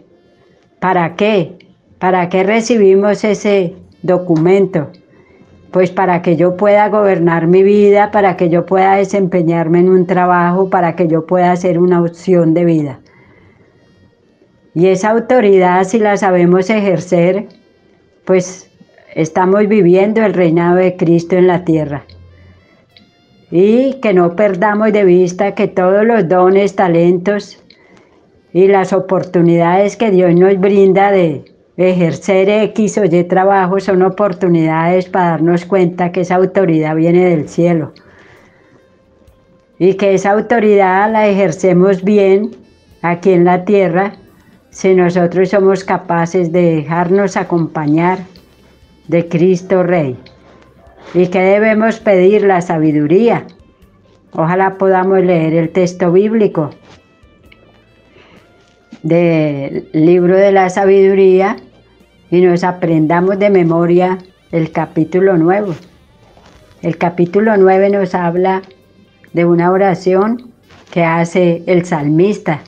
¿Para 0.79 1.15
qué? 1.15 1.57
¿Para 1.99 2.29
qué 2.29 2.43
recibimos 2.43 3.23
ese 3.23 3.75
documento? 4.01 4.89
Pues 5.71 5.91
para 5.91 6.21
que 6.21 6.35
yo 6.35 6.57
pueda 6.57 6.89
gobernar 6.89 7.47
mi 7.47 7.63
vida, 7.63 8.11
para 8.11 8.35
que 8.35 8.49
yo 8.49 8.65
pueda 8.65 8.95
desempeñarme 8.95 9.79
en 9.79 9.89
un 9.89 10.07
trabajo, 10.07 10.69
para 10.69 10.95
que 10.95 11.07
yo 11.07 11.25
pueda 11.25 11.51
hacer 11.51 11.79
una 11.79 12.01
opción 12.01 12.53
de 12.53 12.65
vida. 12.65 12.99
Y 14.73 14.87
esa 14.87 15.11
autoridad, 15.11 15.83
si 15.83 15.99
la 15.99 16.17
sabemos 16.17 16.69
ejercer, 16.69 17.47
pues 18.25 18.69
estamos 19.13 19.67
viviendo 19.67 20.23
el 20.23 20.33
reinado 20.33 20.77
de 20.77 20.95
Cristo 20.95 21.35
en 21.35 21.47
la 21.47 21.63
tierra. 21.63 22.03
Y 23.51 23.95
que 23.95 24.13
no 24.13 24.35
perdamos 24.35 24.93
de 24.93 25.03
vista 25.03 25.55
que 25.55 25.67
todos 25.67 26.05
los 26.05 26.27
dones, 26.29 26.75
talentos 26.75 27.60
y 28.53 28.67
las 28.67 28.93
oportunidades 28.93 29.95
que 29.95 30.11
Dios 30.11 30.35
nos 30.35 30.59
brinda 30.59 31.11
de 31.11 31.45
ejercer 31.77 32.49
X 32.49 32.97
o 32.97 33.05
Y 33.05 33.23
trabajo 33.23 33.79
son 33.79 34.01
oportunidades 34.03 35.07
para 35.09 35.31
darnos 35.31 35.65
cuenta 35.65 36.11
que 36.11 36.21
esa 36.21 36.35
autoridad 36.35 36.95
viene 36.95 37.25
del 37.25 37.47
cielo. 37.47 37.93
Y 39.79 39.95
que 39.95 40.13
esa 40.13 40.31
autoridad 40.31 41.11
la 41.11 41.27
ejercemos 41.27 42.03
bien 42.03 42.51
aquí 43.01 43.31
en 43.31 43.45
la 43.45 43.65
tierra 43.65 44.13
si 44.69 44.93
nosotros 44.93 45.49
somos 45.49 45.83
capaces 45.83 46.51
de 46.51 46.75
dejarnos 46.75 47.35
acompañar 47.35 48.19
de 49.07 49.27
Cristo 49.27 49.83
Rey. 49.83 50.17
¿Y 51.13 51.27
que 51.27 51.39
debemos 51.39 51.99
pedir? 51.99 52.43
La 52.43 52.61
sabiduría. 52.61 53.45
Ojalá 54.33 54.77
podamos 54.77 55.19
leer 55.21 55.53
el 55.55 55.69
texto 55.69 56.11
bíblico 56.11 56.69
del 59.03 59.89
libro 59.93 60.37
de 60.37 60.51
la 60.51 60.69
sabiduría 60.69 61.57
y 62.29 62.41
nos 62.41 62.63
aprendamos 62.63 63.39
de 63.39 63.49
memoria 63.49 64.17
el 64.51 64.71
capítulo 64.71 65.37
nuevo. 65.37 65.75
El 66.81 66.97
capítulo 66.97 67.57
9 67.57 67.89
nos 67.89 68.15
habla 68.15 68.61
de 69.33 69.45
una 69.45 69.71
oración 69.71 70.51
que 70.91 71.03
hace 71.03 71.63
el 71.67 71.85
salmista 71.85 72.61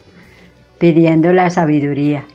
pidiendo 0.78 1.34
la 1.34 1.50
sabiduría. 1.50 2.26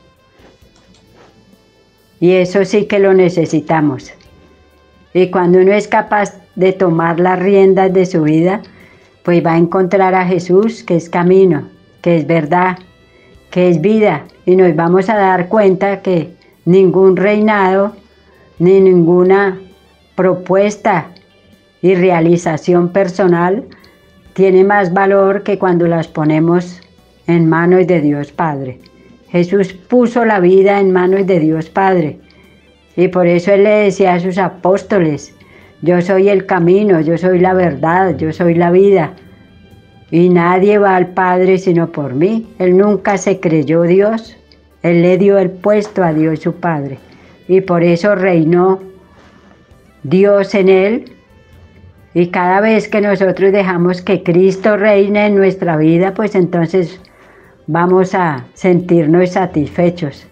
Y 2.19 2.33
eso 2.33 2.65
sí 2.65 2.85
que 2.85 2.99
lo 2.99 3.13
necesitamos. 3.13 4.11
Y 5.13 5.29
cuando 5.29 5.59
uno 5.59 5.71
es 5.71 5.87
capaz 5.87 6.35
de 6.55 6.73
tomar 6.73 7.19
las 7.19 7.39
riendas 7.39 7.93
de 7.93 8.05
su 8.05 8.23
vida, 8.23 8.61
pues 9.23 9.45
va 9.45 9.53
a 9.53 9.57
encontrar 9.57 10.13
a 10.15 10.25
Jesús, 10.25 10.83
que 10.83 10.95
es 10.95 11.09
camino, 11.09 11.69
que 12.01 12.17
es 12.17 12.27
verdad, 12.27 12.77
que 13.49 13.69
es 13.69 13.81
vida. 13.81 14.25
Y 14.45 14.55
nos 14.55 14.75
vamos 14.75 15.09
a 15.09 15.15
dar 15.15 15.47
cuenta 15.47 16.01
que 16.01 16.33
ningún 16.65 17.15
reinado, 17.15 17.93
ni 18.59 18.79
ninguna 18.81 19.59
propuesta 20.15 21.07
y 21.81 21.95
realización 21.95 22.89
personal 22.89 23.63
tiene 24.33 24.63
más 24.63 24.93
valor 24.93 25.43
que 25.43 25.57
cuando 25.57 25.87
las 25.87 26.07
ponemos 26.07 26.81
en 27.27 27.47
manos 27.47 27.87
de 27.87 28.01
Dios 28.01 28.31
Padre. 28.31 28.79
Jesús 29.29 29.73
puso 29.73 30.25
la 30.25 30.39
vida 30.39 30.79
en 30.79 30.91
manos 30.91 31.27
de 31.27 31.39
Dios 31.39 31.69
Padre. 31.69 32.19
Y 32.95 33.07
por 33.09 33.27
eso 33.27 33.53
Él 33.53 33.63
le 33.63 33.69
decía 33.69 34.13
a 34.13 34.19
sus 34.19 34.37
apóstoles, 34.37 35.33
yo 35.81 36.01
soy 36.01 36.27
el 36.29 36.45
camino, 36.45 36.99
yo 36.99 37.17
soy 37.17 37.39
la 37.39 37.53
verdad, 37.53 38.17
yo 38.17 38.33
soy 38.33 38.55
la 38.55 38.71
vida. 38.71 39.13
Y 40.11 40.29
nadie 40.29 40.77
va 40.79 40.95
al 40.95 41.09
Padre 41.09 41.57
sino 41.57 41.91
por 41.91 42.13
mí. 42.15 42.47
Él 42.59 42.77
nunca 42.77 43.17
se 43.17 43.39
creyó 43.39 43.83
Dios. 43.83 44.35
Él 44.83 45.01
le 45.01 45.17
dio 45.17 45.37
el 45.37 45.51
puesto 45.51 46.03
a 46.03 46.13
Dios 46.13 46.39
su 46.39 46.53
Padre. 46.55 46.99
Y 47.47 47.61
por 47.61 47.83
eso 47.83 48.15
reinó 48.15 48.79
Dios 50.03 50.55
en 50.55 50.69
él 50.69 51.11
Y 52.13 52.27
cada 52.27 52.61
vez 52.61 52.87
que 52.87 53.01
nosotros 53.01 53.51
dejamos 53.51 54.01
que 54.01 54.23
Cristo 54.23 54.77
reine 54.77 55.27
en 55.27 55.35
nuestra 55.35 55.77
vida, 55.77 56.13
pues 56.13 56.35
entonces 56.35 56.99
vamos 57.67 58.15
a 58.15 58.45
sentirnos 58.55 59.31
satisfechos. 59.31 60.25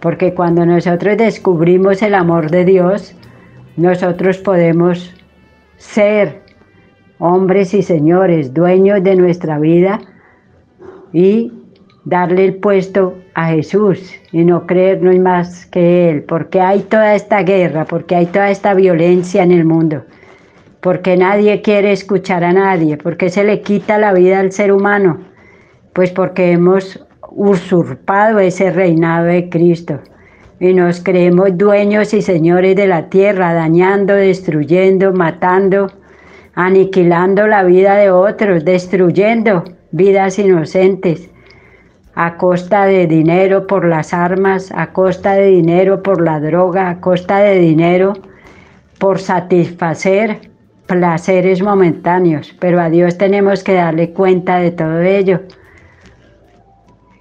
Porque 0.00 0.32
cuando 0.34 0.64
nosotros 0.64 1.18
descubrimos 1.18 2.02
el 2.02 2.14
amor 2.14 2.50
de 2.50 2.64
Dios, 2.64 3.14
nosotros 3.76 4.38
podemos 4.38 5.14
ser 5.76 6.45
hombres 7.18 7.74
y 7.74 7.82
señores, 7.82 8.52
dueños 8.52 9.02
de 9.02 9.16
nuestra 9.16 9.58
vida 9.58 10.00
y 11.12 11.52
darle 12.04 12.44
el 12.44 12.54
puesto 12.56 13.14
a 13.34 13.48
Jesús 13.48 14.14
y 14.32 14.44
no 14.44 14.66
creernos 14.66 15.18
más 15.18 15.66
que 15.66 16.08
Él, 16.10 16.22
porque 16.22 16.60
hay 16.60 16.80
toda 16.80 17.14
esta 17.14 17.42
guerra, 17.42 17.84
porque 17.84 18.14
hay 18.14 18.26
toda 18.26 18.50
esta 18.50 18.74
violencia 18.74 19.42
en 19.42 19.52
el 19.52 19.64
mundo, 19.64 20.04
porque 20.80 21.16
nadie 21.16 21.62
quiere 21.62 21.92
escuchar 21.92 22.44
a 22.44 22.52
nadie, 22.52 22.96
porque 22.96 23.28
se 23.28 23.44
le 23.44 23.60
quita 23.60 23.98
la 23.98 24.12
vida 24.12 24.38
al 24.38 24.52
ser 24.52 24.72
humano, 24.72 25.18
pues 25.92 26.12
porque 26.12 26.52
hemos 26.52 27.04
usurpado 27.30 28.38
ese 28.38 28.70
reinado 28.70 29.26
de 29.26 29.48
Cristo. 29.48 30.00
Y 30.58 30.72
nos 30.72 31.02
creemos 31.02 31.58
dueños 31.58 32.14
y 32.14 32.22
señores 32.22 32.76
de 32.76 32.86
la 32.86 33.10
tierra, 33.10 33.52
dañando, 33.52 34.14
destruyendo, 34.14 35.12
matando, 35.12 35.88
aniquilando 36.56 37.46
la 37.46 37.62
vida 37.62 37.96
de 37.96 38.10
otros, 38.10 38.64
destruyendo 38.64 39.62
vidas 39.92 40.38
inocentes, 40.38 41.30
a 42.14 42.38
costa 42.38 42.86
de 42.86 43.06
dinero 43.06 43.66
por 43.66 43.84
las 43.84 44.14
armas, 44.14 44.72
a 44.74 44.92
costa 44.92 45.34
de 45.34 45.48
dinero 45.48 46.02
por 46.02 46.22
la 46.22 46.40
droga, 46.40 46.88
a 46.88 47.00
costa 47.00 47.38
de 47.40 47.58
dinero 47.58 48.14
por 48.98 49.18
satisfacer 49.18 50.50
placeres 50.86 51.62
momentáneos, 51.62 52.56
pero 52.58 52.80
a 52.80 52.88
Dios 52.88 53.18
tenemos 53.18 53.62
que 53.62 53.74
darle 53.74 54.12
cuenta 54.12 54.58
de 54.58 54.70
todo 54.70 55.02
ello. 55.02 55.40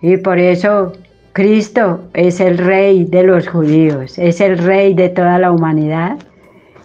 Y 0.01 0.15
por 0.15 0.39
eso 0.39 0.93
Cristo 1.33 2.05
es 2.13 2.39
el 2.39 2.57
rey 2.57 3.03
de 3.03 3.23
los 3.23 3.49
judíos, 3.49 4.17
es 4.17 4.39
el 4.39 4.57
rey 4.59 4.93
de 4.93 5.09
toda 5.09 5.39
la 5.39 5.51
humanidad 5.51 6.19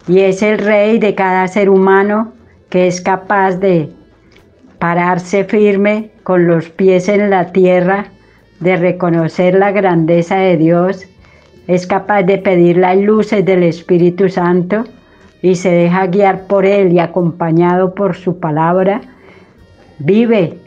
y 0.09 0.21
es 0.21 0.43
el 0.43 0.59
rey 0.59 0.99
de 0.99 1.15
cada 1.15 1.47
ser 1.47 1.71
humano 1.71 2.33
que 2.71 2.87
es 2.87 3.01
capaz 3.01 3.57
de 3.57 3.91
pararse 4.79 5.45
firme 5.45 6.11
con 6.23 6.47
los 6.47 6.71
pies 6.71 7.09
en 7.09 7.29
la 7.29 7.53
tierra, 7.53 8.07
de 8.61 8.77
reconocer 8.77 9.55
la 9.55 9.73
grandeza 9.73 10.37
de 10.37 10.57
Dios, 10.57 11.07
es 11.67 11.87
capaz 11.87 12.23
de 12.23 12.39
pedir 12.39 12.79
las 12.79 12.97
luces 12.97 13.45
del 13.45 13.63
Espíritu 13.63 14.29
Santo 14.29 14.85
y 15.43 15.55
se 15.55 15.71
deja 15.71 16.07
guiar 16.07 16.47
por 16.47 16.67
Él 16.67 16.93
y 16.93 16.99
acompañado 16.99 17.95
por 17.95 18.17
su 18.17 18.39
palabra, 18.39 19.01
vive 19.99 20.59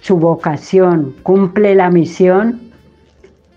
su 0.00 0.16
vocación, 0.16 1.14
cumple 1.22 1.74
la 1.74 1.90
misión 1.90 2.60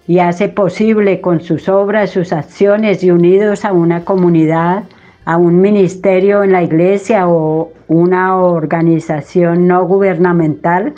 y 0.07 0.19
hace 0.19 0.49
posible 0.49 1.21
con 1.21 1.41
sus 1.41 1.69
obras, 1.69 2.09
sus 2.09 2.33
acciones 2.33 3.03
y 3.03 3.11
unidos 3.11 3.63
a 3.65 3.71
una 3.71 4.03
comunidad, 4.03 4.83
a 5.25 5.37
un 5.37 5.61
ministerio 5.61 6.43
en 6.43 6.51
la 6.51 6.63
iglesia 6.63 7.27
o 7.27 7.71
una 7.87 8.37
organización 8.37 9.67
no 9.67 9.85
gubernamental 9.85 10.93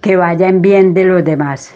que 0.00 0.16
vaya 0.16 0.48
en 0.48 0.62
bien 0.62 0.94
de 0.94 1.04
los 1.04 1.24
demás. 1.24 1.74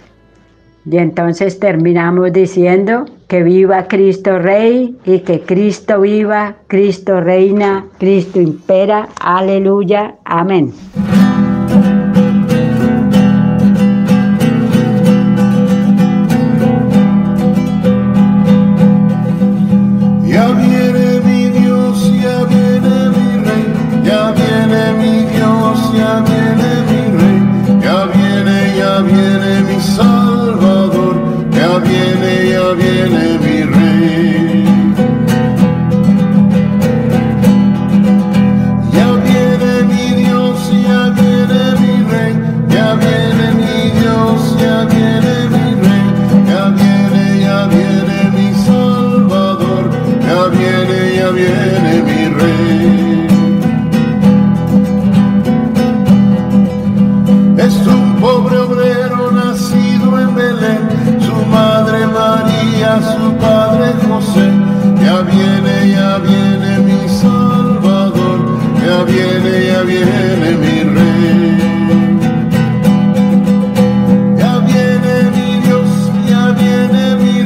Y 0.85 0.97
entonces 0.99 1.61
terminamos 1.61 2.33
diciendo 2.33 3.05
que 3.29 3.43
viva 3.43 3.87
Cristo 3.87 4.39
Rey 4.39 4.97
y 5.05 5.21
que 5.21 5.41
Cristo 5.41 6.01
viva, 6.01 6.57
Cristo 6.67 7.21
reina, 7.21 7.87
Cristo 7.99 8.41
impera. 8.41 9.09
Aleluya. 9.21 10.17
Amén. 10.25 10.73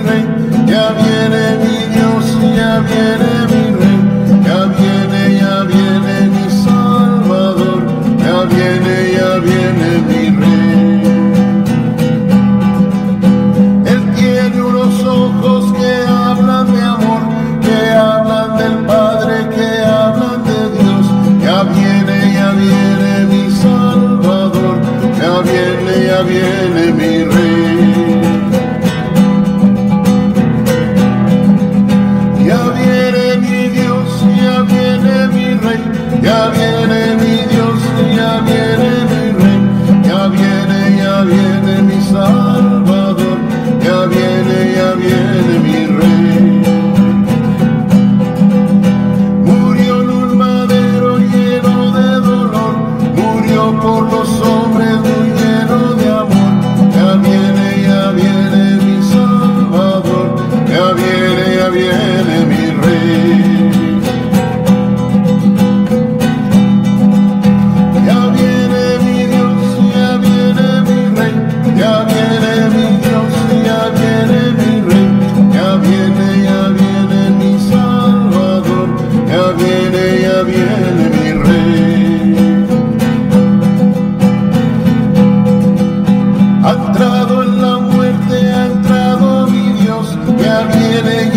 rey 0.09 0.25
ya 0.73 0.85
viene 0.99 1.46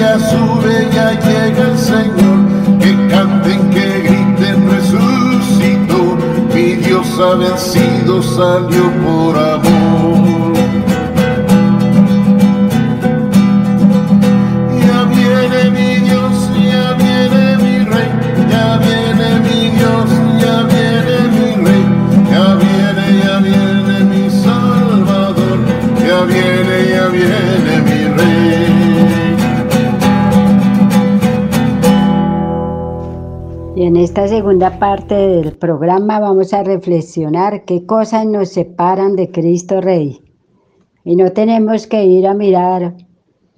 aleluya, 0.10 0.30
sube, 0.30 0.90
ya 0.94 1.12
llega 1.20 1.68
el 1.70 1.78
Señor, 1.78 2.80
que 2.80 3.08
canten, 3.08 3.70
que 3.70 4.00
griten, 4.02 4.70
resucitó, 4.70 6.18
mi 6.54 6.76
Dios 6.76 7.08
ha 7.20 7.36
vencido, 7.36 8.22
salió 8.22 8.92
por 9.04 9.38
amor. 9.38 9.69
Esta 34.04 34.30
segunda 34.30 34.80
parte 34.80 35.14
del 35.14 35.58
programa 35.58 36.22
vamos 36.22 36.54
a 36.54 36.64
reflexionar 36.64 37.66
qué 37.66 37.86
cosas 37.86 38.26
nos 38.26 38.50
separan 38.50 39.18
de 39.18 39.30
Cristo 39.30 39.82
Rey. 39.82 40.22
Y 41.04 41.18
no 41.18 41.34
tenemos 41.34 41.86
que 41.86 42.06
ir 42.06 42.26
a 42.26 42.34
mirar 42.34 42.96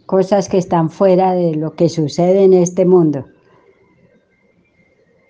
cosas 0.08 0.50
que 0.50 0.58
están 0.58 0.90
fuera 0.90 1.34
de 1.34 1.56
lo 1.56 1.74
que 1.74 1.90
sucede 1.90 2.44
en 2.44 2.54
este 2.54 2.86
mundo. 2.86 3.26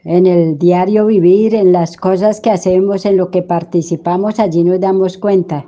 En 0.05 0.27
el 0.27 0.57
diario 0.57 1.07
vivir, 1.07 1.55
en 1.55 1.73
las 1.73 1.97
cosas 1.97 2.39
que 2.39 2.49
hacemos, 2.49 3.05
en 3.05 3.17
lo 3.17 3.31
que 3.31 3.43
participamos, 3.43 4.39
allí 4.39 4.63
nos 4.63 4.79
damos 4.79 5.17
cuenta. 5.17 5.65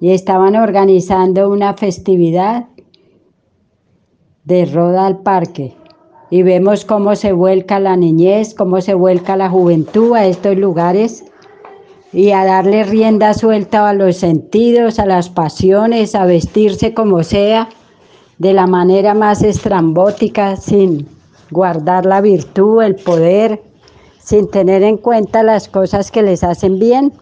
Y 0.00 0.12
estaban 0.12 0.56
organizando 0.56 1.50
una 1.50 1.74
festividad 1.74 2.66
de 4.44 4.64
Roda 4.64 5.06
al 5.06 5.18
Parque 5.18 5.77
y 6.30 6.42
vemos 6.42 6.84
cómo 6.84 7.16
se 7.16 7.32
vuelca 7.32 7.80
la 7.80 7.96
niñez, 7.96 8.54
cómo 8.54 8.80
se 8.80 8.94
vuelca 8.94 9.36
la 9.36 9.48
juventud 9.48 10.14
a 10.14 10.26
estos 10.26 10.56
lugares 10.56 11.24
y 12.12 12.30
a 12.30 12.44
darle 12.44 12.84
rienda 12.84 13.34
suelta 13.34 13.88
a 13.88 13.94
los 13.94 14.16
sentidos, 14.16 14.98
a 14.98 15.06
las 15.06 15.28
pasiones, 15.28 16.14
a 16.14 16.24
vestirse 16.26 16.94
como 16.94 17.22
sea, 17.22 17.68
de 18.38 18.52
la 18.52 18.66
manera 18.66 19.14
más 19.14 19.42
estrambótica, 19.42 20.56
sin 20.56 21.06
guardar 21.50 22.06
la 22.06 22.20
virtud, 22.20 22.82
el 22.82 22.94
poder, 22.94 23.62
sin 24.18 24.48
tener 24.50 24.82
en 24.82 24.96
cuenta 24.96 25.42
las 25.42 25.68
cosas 25.68 26.10
que 26.10 26.22
les 26.22 26.44
hacen 26.44 26.78
bien. 26.78 27.12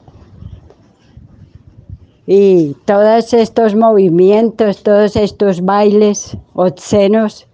Y 2.26 2.74
todos 2.84 3.32
estos 3.32 3.76
movimientos, 3.76 4.82
todos 4.82 5.14
estos 5.14 5.64
bailes 5.64 6.36
obscenos, 6.54 7.45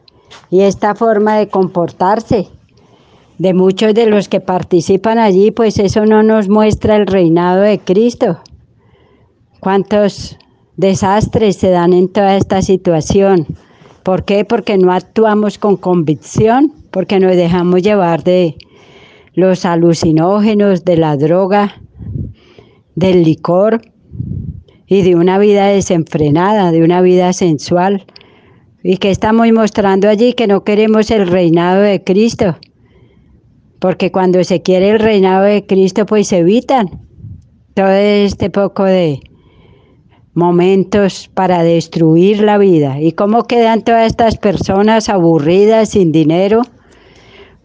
y 0.51 0.61
esta 0.61 0.95
forma 0.95 1.37
de 1.37 1.49
comportarse 1.49 2.49
de 3.39 3.55
muchos 3.55 3.95
de 3.95 4.07
los 4.07 4.29
que 4.29 4.41
participan 4.41 5.19
allí, 5.19 5.51
pues 5.51 5.79
eso 5.79 6.07
no 6.07 6.23
nos 6.23 6.49
muestra 6.49 6.97
el 6.97 7.07
reinado 7.07 7.63
de 7.63 7.79
Cristo. 7.79 8.39
¿Cuántos 9.59 10.39
desastres 10.77 11.57
se 11.57 11.71
dan 11.71 11.93
en 11.93 12.09
toda 12.09 12.37
esta 12.37 12.63
situación? 12.63 13.47
¿Por 14.03 14.25
qué? 14.25 14.45
Porque 14.45 14.79
no 14.79 14.93
actuamos 14.93 15.59
con 15.59 15.77
convicción, 15.77 16.73
porque 16.91 17.21
nos 17.21 17.37
dejamos 17.37 17.83
llevar 17.83 18.23
de 18.25 18.57
los 19.35 19.65
alucinógenos, 19.65 20.85
de 20.85 20.97
la 20.97 21.17
droga, 21.17 21.77
del 22.95 23.23
licor 23.23 23.83
y 24.87 25.03
de 25.03 25.15
una 25.15 25.39
vida 25.39 25.67
desenfrenada, 25.67 26.71
de 26.71 26.83
una 26.83 27.01
vida 27.01 27.33
sensual. 27.33 28.05
¿Y 28.85 28.97
que 28.97 29.11
estamos 29.11 29.51
mostrando 29.53 30.09
allí? 30.09 30.33
Que 30.33 30.47
no 30.47 30.65
queremos 30.65 31.11
el 31.11 31.29
reinado 31.29 31.83
de 31.83 32.03
Cristo. 32.03 32.57
Porque 33.79 34.11
cuando 34.11 34.43
se 34.43 34.63
quiere 34.63 34.91
el 34.91 34.99
reinado 34.99 35.45
de 35.45 35.67
Cristo, 35.67 36.05
pues 36.07 36.29
se 36.29 36.39
evitan 36.39 36.89
todo 37.75 37.91
este 37.91 38.51
poco 38.51 38.85
de 38.85 39.21
momentos 40.35 41.31
para 41.35 41.63
destruir 41.63 42.43
la 42.43 42.59
vida. 42.59 43.01
¿Y 43.01 43.13
cómo 43.13 43.45
quedan 43.45 43.83
todas 43.83 44.07
estas 44.07 44.37
personas 44.37 45.09
aburridas, 45.09 45.91
sin 45.91 46.11
dinero? 46.11 46.63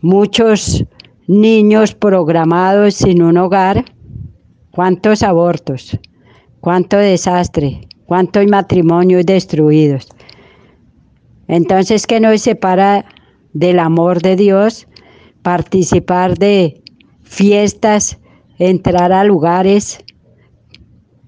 Muchos 0.01 0.85
niños 1.27 1.95
programados 1.95 2.95
sin 2.95 3.23
un 3.23 3.37
hogar. 3.37 3.85
¿Cuántos 4.71 5.23
abortos? 5.23 5.97
¿Cuánto 6.59 6.97
desastre? 6.97 7.87
¿Cuántos 8.05 8.45
matrimonios 8.47 9.25
destruidos? 9.25 10.07
Entonces, 11.47 12.07
¿qué 12.07 12.19
nos 12.19 12.41
separa 12.41 13.05
del 13.53 13.79
amor 13.79 14.21
de 14.21 14.35
Dios? 14.35 14.87
Participar 15.41 16.37
de 16.37 16.81
fiestas, 17.23 18.19
entrar 18.59 19.11
a 19.13 19.23
lugares, 19.23 20.03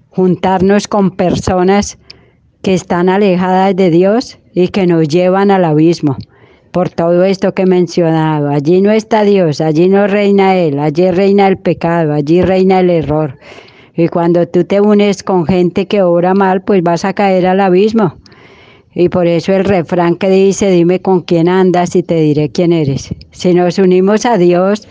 juntarnos 0.08 0.88
con 0.88 1.12
personas 1.12 1.98
que 2.62 2.74
están 2.74 3.08
alejadas 3.08 3.74
de 3.76 3.90
Dios 3.90 4.38
y 4.54 4.68
que 4.68 4.86
nos 4.86 5.08
llevan 5.08 5.50
al 5.50 5.64
abismo. 5.64 6.16
Por 6.72 6.88
todo 6.90 7.24
esto 7.24 7.52
que 7.52 7.62
he 7.62 7.66
mencionado, 7.66 8.48
allí 8.48 8.80
no 8.80 8.92
está 8.92 9.22
Dios, 9.24 9.60
allí 9.60 9.88
no 9.88 10.06
reina 10.06 10.56
Él, 10.56 10.78
allí 10.78 11.10
reina 11.10 11.48
el 11.48 11.56
pecado, 11.56 12.12
allí 12.12 12.42
reina 12.42 12.80
el 12.80 12.90
error. 12.90 13.38
Y 13.96 14.08
cuando 14.08 14.46
tú 14.46 14.64
te 14.64 14.80
unes 14.80 15.22
con 15.22 15.46
gente 15.46 15.86
que 15.86 16.02
obra 16.02 16.34
mal, 16.34 16.62
pues 16.62 16.82
vas 16.82 17.04
a 17.04 17.12
caer 17.12 17.46
al 17.46 17.60
abismo. 17.60 18.14
Y 18.94 19.08
por 19.08 19.26
eso 19.26 19.52
el 19.52 19.64
refrán 19.64 20.16
que 20.16 20.28
dice, 20.28 20.70
dime 20.70 21.00
con 21.00 21.20
quién 21.22 21.48
andas 21.48 21.94
y 21.94 22.02
te 22.02 22.20
diré 22.20 22.50
quién 22.50 22.72
eres. 22.72 23.14
Si 23.30 23.54
nos 23.54 23.78
unimos 23.78 24.26
a 24.26 24.36
Dios, 24.36 24.88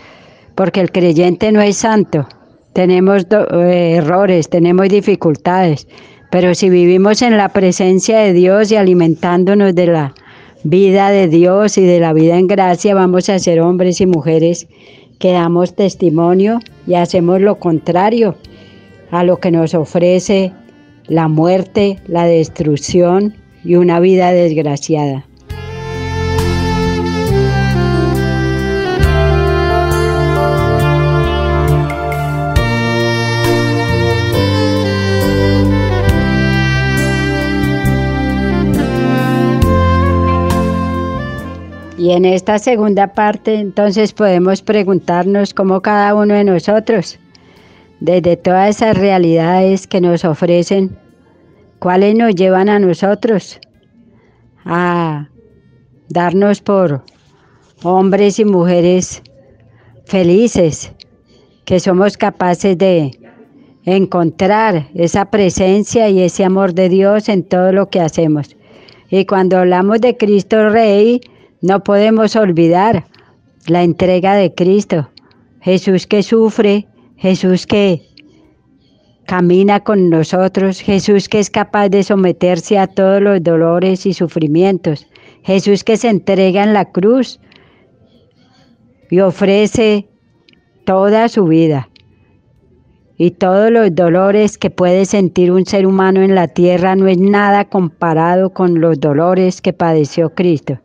porque 0.54 0.80
el 0.80 0.90
creyente 0.90 1.52
no 1.52 1.60
es 1.60 1.76
santo, 1.76 2.26
tenemos 2.72 3.26
eh, 3.30 3.94
errores, 3.96 4.48
tenemos 4.48 4.88
dificultades, 4.88 5.86
pero 6.30 6.54
si 6.54 6.70
vivimos 6.70 7.20
en 7.22 7.36
la 7.36 7.50
presencia 7.50 8.20
de 8.20 8.32
Dios 8.32 8.72
y 8.72 8.76
alimentándonos 8.76 9.74
de 9.74 9.86
la 9.86 10.14
vida 10.62 11.10
de 11.10 11.28
Dios 11.28 11.76
y 11.76 11.84
de 11.84 12.00
la 12.00 12.12
vida 12.12 12.38
en 12.38 12.46
gracia, 12.46 12.94
vamos 12.94 13.28
a 13.28 13.38
ser 13.38 13.60
hombres 13.60 14.00
y 14.00 14.06
mujeres 14.06 14.66
que 15.18 15.32
damos 15.32 15.74
testimonio 15.74 16.60
y 16.86 16.94
hacemos 16.94 17.40
lo 17.40 17.58
contrario 17.58 18.36
a 19.10 19.24
lo 19.24 19.38
que 19.38 19.50
nos 19.50 19.74
ofrece 19.74 20.52
la 21.06 21.28
muerte, 21.28 21.98
la 22.06 22.24
destrucción 22.24 23.34
y 23.64 23.76
una 23.76 24.00
vida 24.00 24.32
desgraciada. 24.32 25.26
Y 42.00 42.12
en 42.12 42.24
esta 42.24 42.58
segunda 42.58 43.08
parte 43.12 43.56
entonces 43.56 44.14
podemos 44.14 44.62
preguntarnos 44.62 45.52
cómo 45.52 45.82
cada 45.82 46.14
uno 46.14 46.32
de 46.32 46.44
nosotros, 46.44 47.18
desde 48.00 48.38
todas 48.38 48.76
esas 48.76 48.96
realidades 48.96 49.86
que 49.86 50.00
nos 50.00 50.24
ofrecen, 50.24 50.96
cuáles 51.80 52.14
nos 52.14 52.34
llevan 52.34 52.68
a 52.68 52.78
nosotros 52.78 53.58
a 54.64 55.28
darnos 56.08 56.60
por 56.60 57.02
hombres 57.82 58.38
y 58.38 58.44
mujeres 58.44 59.22
felices, 60.04 60.92
que 61.64 61.80
somos 61.80 62.16
capaces 62.16 62.76
de 62.76 63.10
encontrar 63.84 64.88
esa 64.94 65.24
presencia 65.30 66.08
y 66.10 66.20
ese 66.20 66.44
amor 66.44 66.74
de 66.74 66.88
Dios 66.88 67.28
en 67.28 67.42
todo 67.42 67.72
lo 67.72 67.88
que 67.88 68.00
hacemos. 68.00 68.56
Y 69.08 69.24
cuando 69.24 69.58
hablamos 69.58 70.00
de 70.00 70.16
Cristo 70.16 70.68
Rey, 70.68 71.20
no 71.62 71.82
podemos 71.82 72.36
olvidar 72.36 73.06
la 73.66 73.82
entrega 73.82 74.34
de 74.34 74.54
Cristo. 74.54 75.08
Jesús 75.60 76.06
que 76.06 76.22
sufre, 76.22 76.86
Jesús 77.16 77.66
que 77.66 78.02
camina 79.26 79.80
con 79.80 80.10
nosotros, 80.10 80.80
Jesús 80.80 81.28
que 81.28 81.38
es 81.38 81.50
capaz 81.50 81.88
de 81.88 82.02
someterse 82.02 82.78
a 82.78 82.86
todos 82.86 83.22
los 83.22 83.42
dolores 83.42 84.06
y 84.06 84.14
sufrimientos, 84.14 85.06
Jesús 85.42 85.84
que 85.84 85.96
se 85.96 86.08
entrega 86.08 86.64
en 86.64 86.74
la 86.74 86.86
cruz 86.86 87.40
y 89.10 89.20
ofrece 89.20 90.08
toda 90.84 91.28
su 91.28 91.46
vida 91.46 91.90
y 93.22 93.32
todos 93.32 93.70
los 93.70 93.94
dolores 93.94 94.56
que 94.56 94.70
puede 94.70 95.04
sentir 95.04 95.52
un 95.52 95.66
ser 95.66 95.86
humano 95.86 96.22
en 96.22 96.34
la 96.34 96.48
tierra 96.48 96.96
no 96.96 97.06
es 97.06 97.18
nada 97.18 97.66
comparado 97.66 98.54
con 98.54 98.80
los 98.80 98.98
dolores 98.98 99.60
que 99.60 99.74
padeció 99.74 100.34
Cristo. 100.34 100.78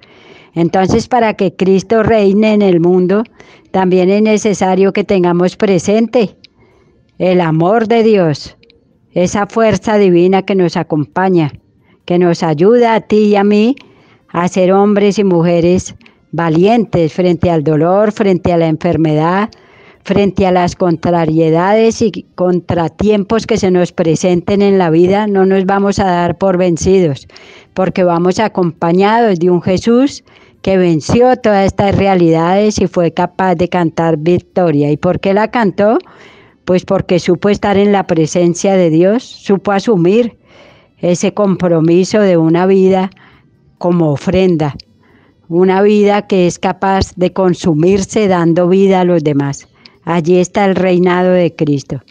Entonces, 0.53 1.07
para 1.07 1.35
que 1.35 1.55
Cristo 1.55 2.03
reine 2.03 2.51
en 2.53 2.61
el 2.61 2.81
mundo, 2.81 3.23
también 3.71 4.09
es 4.09 4.21
necesario 4.21 4.91
que 4.91 5.05
tengamos 5.05 5.55
presente 5.55 6.35
el 7.17 7.41
amor 7.41 7.87
de 7.87 8.03
Dios, 8.03 8.57
esa 9.11 9.47
fuerza 9.47 9.97
divina 9.97 10.41
que 10.43 10.55
nos 10.55 10.75
acompaña, 10.75 11.53
que 12.05 12.19
nos 12.19 12.43
ayuda 12.43 12.95
a 12.95 13.01
ti 13.01 13.27
y 13.27 13.35
a 13.35 13.43
mí 13.43 13.75
a 14.29 14.47
ser 14.47 14.73
hombres 14.73 15.17
y 15.17 15.23
mujeres 15.23 15.95
valientes 16.31 17.13
frente 17.13 17.49
al 17.49 17.63
dolor, 17.63 18.11
frente 18.11 18.51
a 18.51 18.57
la 18.57 18.67
enfermedad, 18.67 19.49
frente 20.03 20.45
a 20.45 20.51
las 20.51 20.75
contrariedades 20.75 22.01
y 22.01 22.25
contratiempos 22.35 23.47
que 23.47 23.57
se 23.57 23.71
nos 23.71 23.93
presenten 23.93 24.61
en 24.61 24.77
la 24.77 24.89
vida, 24.89 25.25
no 25.25 25.45
nos 25.45 25.65
vamos 25.65 25.97
a 25.99 26.05
dar 26.05 26.37
por 26.37 26.57
vencidos, 26.57 27.27
porque 27.73 28.03
vamos 28.03 28.39
acompañados 28.39 29.39
de 29.39 29.49
un 29.49 29.61
Jesús 29.61 30.23
que 30.61 30.77
venció 30.77 31.37
todas 31.37 31.65
estas 31.65 31.95
realidades 31.95 32.79
y 32.79 32.87
fue 32.87 33.13
capaz 33.13 33.55
de 33.55 33.69
cantar 33.69 34.17
victoria. 34.17 34.91
¿Y 34.91 34.97
por 34.97 35.19
qué 35.19 35.33
la 35.33 35.49
cantó? 35.49 35.99
Pues 36.65 36.83
porque 36.83 37.19
supo 37.19 37.49
estar 37.49 37.77
en 37.77 37.91
la 37.91 38.07
presencia 38.07 38.73
de 38.73 38.89
Dios, 38.89 39.23
supo 39.23 39.71
asumir 39.71 40.37
ese 40.97 41.33
compromiso 41.33 42.19
de 42.19 42.37
una 42.37 42.65
vida 42.65 43.11
como 43.77 44.11
ofrenda, 44.11 44.75
una 45.47 45.81
vida 45.83 46.25
que 46.27 46.47
es 46.47 46.57
capaz 46.57 47.13
de 47.15 47.31
consumirse 47.31 48.27
dando 48.27 48.67
vida 48.67 49.01
a 49.01 49.05
los 49.05 49.23
demás. 49.23 49.67
Allí 50.03 50.37
está 50.37 50.65
el 50.65 50.75
reinado 50.75 51.31
de 51.31 51.55
Cristo. 51.55 52.01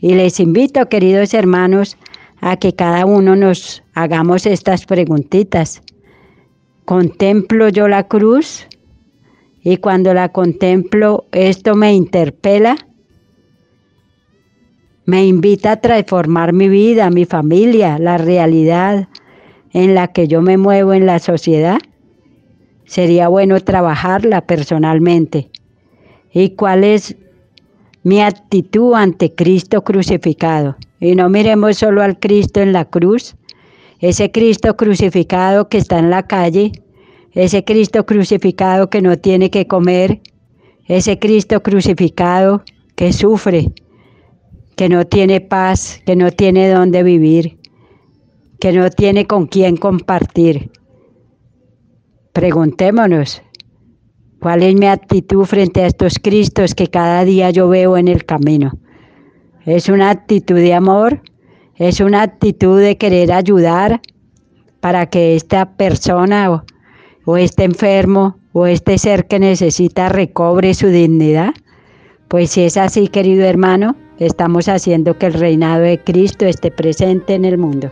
Y 0.00 0.14
les 0.14 0.40
invito, 0.40 0.88
queridos 0.88 1.34
hermanos, 1.34 1.96
a 2.40 2.56
que 2.56 2.74
cada 2.74 3.06
uno 3.06 3.36
nos 3.36 3.82
hagamos 3.94 4.46
estas 4.46 4.84
preguntitas. 4.84 5.82
¿Contemplo 6.84 7.68
yo 7.68 7.88
la 7.88 8.08
cruz? 8.08 8.66
Y 9.62 9.76
cuando 9.76 10.12
la 10.12 10.30
contemplo, 10.30 11.26
esto 11.30 11.76
me 11.76 11.94
interpela, 11.94 12.76
me 15.04 15.26
invita 15.26 15.72
a 15.72 15.80
transformar 15.80 16.52
mi 16.52 16.68
vida, 16.68 17.10
mi 17.10 17.24
familia, 17.24 17.98
la 17.98 18.18
realidad 18.18 19.08
en 19.72 19.94
la 19.94 20.08
que 20.08 20.28
yo 20.28 20.42
me 20.42 20.56
muevo 20.56 20.92
en 20.92 21.06
la 21.06 21.18
sociedad. 21.18 21.78
Sería 22.84 23.28
bueno 23.28 23.60
trabajarla 23.60 24.42
personalmente. 24.42 25.50
¿Y 26.32 26.50
cuál 26.50 26.84
es 26.84 27.16
mi 28.02 28.20
actitud 28.20 28.94
ante 28.94 29.34
Cristo 29.34 29.82
crucificado? 29.82 30.76
Y 31.00 31.14
no 31.14 31.28
miremos 31.28 31.78
solo 31.78 32.02
al 32.02 32.18
Cristo 32.18 32.60
en 32.60 32.72
la 32.72 32.84
cruz, 32.84 33.34
ese 33.98 34.30
Cristo 34.30 34.76
crucificado 34.76 35.68
que 35.68 35.78
está 35.78 35.98
en 35.98 36.10
la 36.10 36.24
calle, 36.24 36.72
ese 37.32 37.64
Cristo 37.64 38.04
crucificado 38.04 38.90
que 38.90 39.00
no 39.02 39.16
tiene 39.16 39.50
que 39.50 39.66
comer, 39.66 40.20
ese 40.86 41.18
Cristo 41.18 41.62
crucificado 41.62 42.62
que 42.94 43.12
sufre, 43.12 43.72
que 44.76 44.88
no 44.88 45.06
tiene 45.06 45.40
paz, 45.40 46.00
que 46.06 46.16
no 46.16 46.30
tiene 46.30 46.68
dónde 46.70 47.02
vivir, 47.02 47.58
que 48.60 48.72
no 48.72 48.90
tiene 48.90 49.26
con 49.26 49.46
quién 49.46 49.76
compartir. 49.76 50.70
Preguntémonos, 52.32 53.42
¿cuál 54.40 54.62
es 54.62 54.74
mi 54.74 54.86
actitud 54.86 55.44
frente 55.44 55.82
a 55.82 55.86
estos 55.86 56.18
Cristos 56.18 56.74
que 56.74 56.88
cada 56.88 57.24
día 57.24 57.50
yo 57.50 57.68
veo 57.68 57.96
en 57.96 58.08
el 58.08 58.24
camino? 58.24 58.78
¿Es 59.66 59.88
una 59.88 60.10
actitud 60.10 60.56
de 60.56 60.74
amor? 60.74 61.22
¿Es 61.76 62.00
una 62.00 62.22
actitud 62.22 62.80
de 62.80 62.96
querer 62.96 63.32
ayudar 63.32 64.00
para 64.80 65.06
que 65.06 65.36
esta 65.36 65.76
persona 65.76 66.64
o 67.24 67.36
este 67.36 67.64
enfermo 67.64 68.38
o 68.52 68.66
este 68.66 68.98
ser 68.98 69.26
que 69.26 69.38
necesita 69.38 70.08
recobre 70.08 70.74
su 70.74 70.88
dignidad? 70.88 71.54
Pues 72.28 72.50
si 72.50 72.62
es 72.62 72.76
así, 72.76 73.08
querido 73.08 73.44
hermano, 73.44 73.94
estamos 74.26 74.68
haciendo 74.68 75.18
que 75.18 75.26
el 75.26 75.34
reinado 75.34 75.82
de 75.82 75.98
Cristo 75.98 76.46
esté 76.46 76.70
presente 76.70 77.34
en 77.34 77.44
el 77.44 77.58
mundo. 77.58 77.90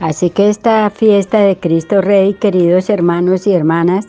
Así 0.00 0.28
que 0.28 0.50
esta 0.50 0.90
fiesta 0.90 1.40
de 1.40 1.56
Cristo 1.56 2.02
Rey, 2.02 2.34
queridos 2.34 2.90
hermanos 2.90 3.46
y 3.46 3.54
hermanas, 3.54 4.06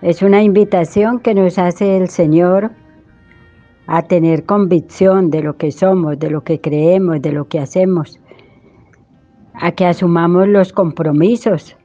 es 0.00 0.22
una 0.22 0.44
invitación 0.44 1.18
que 1.18 1.34
nos 1.34 1.58
hace 1.58 1.96
el 1.96 2.08
Señor 2.08 2.70
a 3.88 4.02
tener 4.02 4.44
convicción 4.44 5.30
de 5.30 5.42
lo 5.42 5.56
que 5.56 5.72
somos, 5.72 6.18
de 6.20 6.30
lo 6.30 6.44
que 6.44 6.60
creemos, 6.60 7.20
de 7.20 7.32
lo 7.32 7.48
que 7.48 7.58
hacemos, 7.58 8.20
a 9.60 9.72
que 9.72 9.86
asumamos 9.86 10.48
los 10.48 10.72
compromisos, 10.72 11.76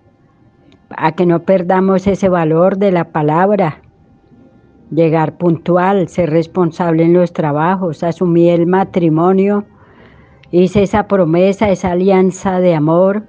a 0.90 1.14
que 1.14 1.26
no 1.26 1.44
perdamos 1.44 2.08
ese 2.08 2.30
valor 2.30 2.78
de 2.78 2.92
la 2.92 3.06
palabra, 3.06 3.82
llegar 4.92 5.38
puntual, 5.38 6.10
ser 6.10 6.30
responsable 6.30 7.04
en 7.04 7.14
los 7.14 7.32
trabajos, 7.34 8.04
asumir 8.04 8.54
el 8.54 8.68
matrimonio, 8.68 9.66
hice 10.52 10.84
esa 10.84 11.08
promesa, 11.08 11.70
esa 11.70 11.92
alianza 11.92 12.60
de 12.60 12.76
amor 12.76 13.28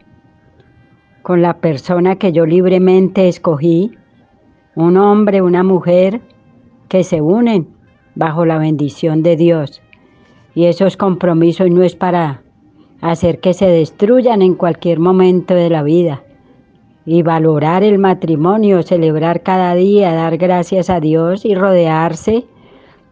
con 1.22 1.40
la 1.40 1.58
persona 1.58 2.16
que 2.16 2.32
yo 2.32 2.46
libremente 2.46 3.28
escogí 3.28 3.96
un 4.74 4.96
hombre, 4.96 5.40
una 5.40 5.62
mujer 5.62 6.20
que 6.88 7.04
se 7.04 7.20
unen 7.20 7.68
bajo 8.16 8.44
la 8.44 8.58
bendición 8.58 9.22
de 9.22 9.36
Dios. 9.36 9.82
Y 10.54 10.66
esos 10.66 10.96
compromisos 10.96 11.70
no 11.70 11.82
es 11.82 11.94
para 11.94 12.41
hacer 13.02 13.40
que 13.40 13.52
se 13.52 13.66
destruyan 13.66 14.40
en 14.40 14.54
cualquier 14.54 14.98
momento 14.98 15.54
de 15.54 15.68
la 15.68 15.82
vida. 15.82 16.22
Y 17.04 17.22
valorar 17.22 17.84
el 17.84 17.98
matrimonio, 17.98 18.82
celebrar 18.82 19.42
cada 19.42 19.74
día, 19.74 20.14
dar 20.14 20.38
gracias 20.38 20.88
a 20.88 21.00
Dios 21.00 21.44
y 21.44 21.54
rodearse 21.54 22.46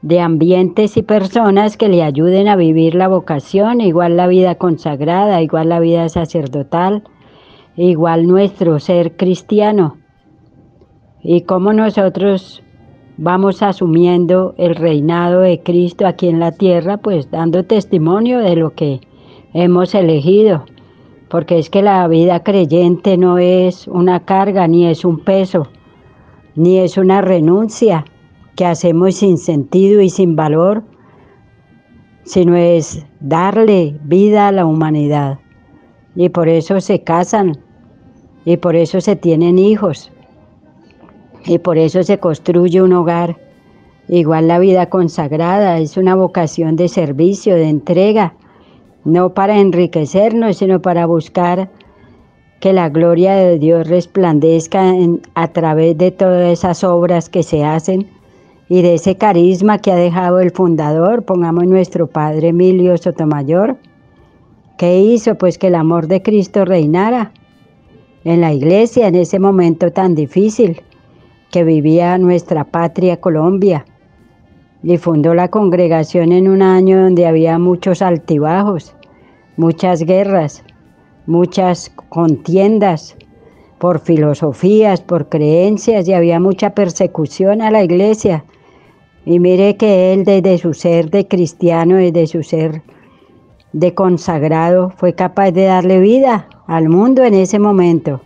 de 0.00 0.20
ambientes 0.20 0.96
y 0.96 1.02
personas 1.02 1.76
que 1.76 1.88
le 1.88 2.02
ayuden 2.02 2.48
a 2.48 2.56
vivir 2.56 2.94
la 2.94 3.08
vocación, 3.08 3.82
igual 3.82 4.16
la 4.16 4.28
vida 4.28 4.54
consagrada, 4.54 5.42
igual 5.42 5.68
la 5.68 5.80
vida 5.80 6.08
sacerdotal, 6.08 7.02
igual 7.76 8.26
nuestro 8.26 8.78
ser 8.78 9.16
cristiano 9.16 10.00
y 11.22 11.42
cómo 11.42 11.72
nosotros 11.72 12.62
vamos 13.16 13.62
asumiendo 13.62 14.54
el 14.56 14.74
reinado 14.74 15.40
de 15.40 15.62
Cristo 15.62 16.06
aquí 16.06 16.28
en 16.28 16.40
la 16.40 16.52
tierra, 16.52 16.96
pues 16.96 17.30
dando 17.30 17.64
testimonio 17.64 18.38
de 18.38 18.56
lo 18.56 18.74
que 18.74 19.00
hemos 19.54 19.94
elegido, 19.94 20.64
porque 21.28 21.58
es 21.58 21.70
que 21.70 21.82
la 21.82 22.06
vida 22.08 22.42
creyente 22.42 23.16
no 23.16 23.38
es 23.38 23.88
una 23.88 24.24
carga, 24.24 24.66
ni 24.66 24.86
es 24.86 25.04
un 25.04 25.20
peso, 25.20 25.68
ni 26.54 26.78
es 26.78 26.96
una 26.96 27.20
renuncia 27.20 28.04
que 28.56 28.66
hacemos 28.66 29.16
sin 29.16 29.38
sentido 29.38 30.00
y 30.00 30.10
sin 30.10 30.36
valor, 30.36 30.82
sino 32.24 32.56
es 32.56 33.04
darle 33.20 33.98
vida 34.04 34.48
a 34.48 34.52
la 34.52 34.66
humanidad. 34.66 35.38
Y 36.16 36.28
por 36.28 36.48
eso 36.48 36.80
se 36.80 37.02
casan, 37.02 37.58
y 38.44 38.56
por 38.56 38.74
eso 38.76 39.00
se 39.00 39.16
tienen 39.16 39.58
hijos, 39.58 40.10
y 41.44 41.58
por 41.58 41.78
eso 41.78 42.02
se 42.02 42.18
construye 42.18 42.82
un 42.82 42.92
hogar. 42.92 43.36
Igual 44.08 44.48
la 44.48 44.58
vida 44.58 44.86
consagrada 44.86 45.78
es 45.78 45.96
una 45.96 46.14
vocación 46.14 46.76
de 46.76 46.88
servicio, 46.88 47.54
de 47.54 47.68
entrega, 47.68 48.34
no 49.04 49.34
para 49.34 49.58
enriquecernos, 49.58 50.58
sino 50.58 50.82
para 50.82 51.06
buscar 51.06 51.70
que 52.60 52.72
la 52.72 52.90
gloria 52.90 53.34
de 53.34 53.58
Dios 53.58 53.88
resplandezca 53.88 54.92
a 55.34 55.48
través 55.48 55.96
de 55.96 56.10
todas 56.10 56.52
esas 56.52 56.84
obras 56.84 57.28
que 57.28 57.42
se 57.42 57.64
hacen 57.64 58.06
y 58.68 58.82
de 58.82 58.94
ese 58.94 59.16
carisma 59.16 59.78
que 59.78 59.90
ha 59.90 59.96
dejado 59.96 60.40
el 60.40 60.50
fundador, 60.50 61.24
pongamos 61.24 61.66
nuestro 61.66 62.06
padre 62.06 62.48
Emilio 62.48 62.96
Sotomayor. 62.98 63.78
¿Qué 64.76 65.00
hizo? 65.00 65.34
Pues 65.36 65.58
que 65.58 65.68
el 65.68 65.74
amor 65.74 66.06
de 66.06 66.22
Cristo 66.22 66.64
reinara 66.64 67.32
en 68.24 68.40
la 68.40 68.52
iglesia 68.52 69.08
en 69.08 69.16
ese 69.16 69.38
momento 69.38 69.90
tan 69.90 70.14
difícil 70.14 70.82
que 71.50 71.64
vivía 71.64 72.16
nuestra 72.18 72.64
patria 72.64 73.18
Colombia 73.18 73.86
y 74.82 74.96
fundó 74.96 75.34
la 75.34 75.48
congregación 75.48 76.32
en 76.32 76.48
un 76.48 76.62
año 76.62 77.02
donde 77.02 77.26
había 77.26 77.58
muchos 77.58 78.02
altibajos, 78.02 78.94
muchas 79.56 80.02
guerras, 80.02 80.64
muchas 81.26 81.92
contiendas 82.08 83.16
por 83.78 84.00
filosofías, 84.00 85.00
por 85.00 85.28
creencias 85.28 86.06
y 86.08 86.12
había 86.12 86.40
mucha 86.40 86.70
persecución 86.74 87.62
a 87.62 87.70
la 87.70 87.82
iglesia. 87.82 88.44
Y 89.24 89.38
mire 89.38 89.76
que 89.76 90.12
él 90.12 90.24
desde 90.24 90.58
su 90.58 90.74
ser 90.74 91.10
de 91.10 91.28
cristiano, 91.28 91.96
desde 91.96 92.26
su 92.26 92.42
ser 92.42 92.82
de 93.72 93.94
consagrado, 93.94 94.90
fue 94.96 95.14
capaz 95.14 95.52
de 95.52 95.64
darle 95.64 96.00
vida 96.00 96.48
al 96.66 96.88
mundo 96.88 97.22
en 97.22 97.34
ese 97.34 97.58
momento. 97.58 98.22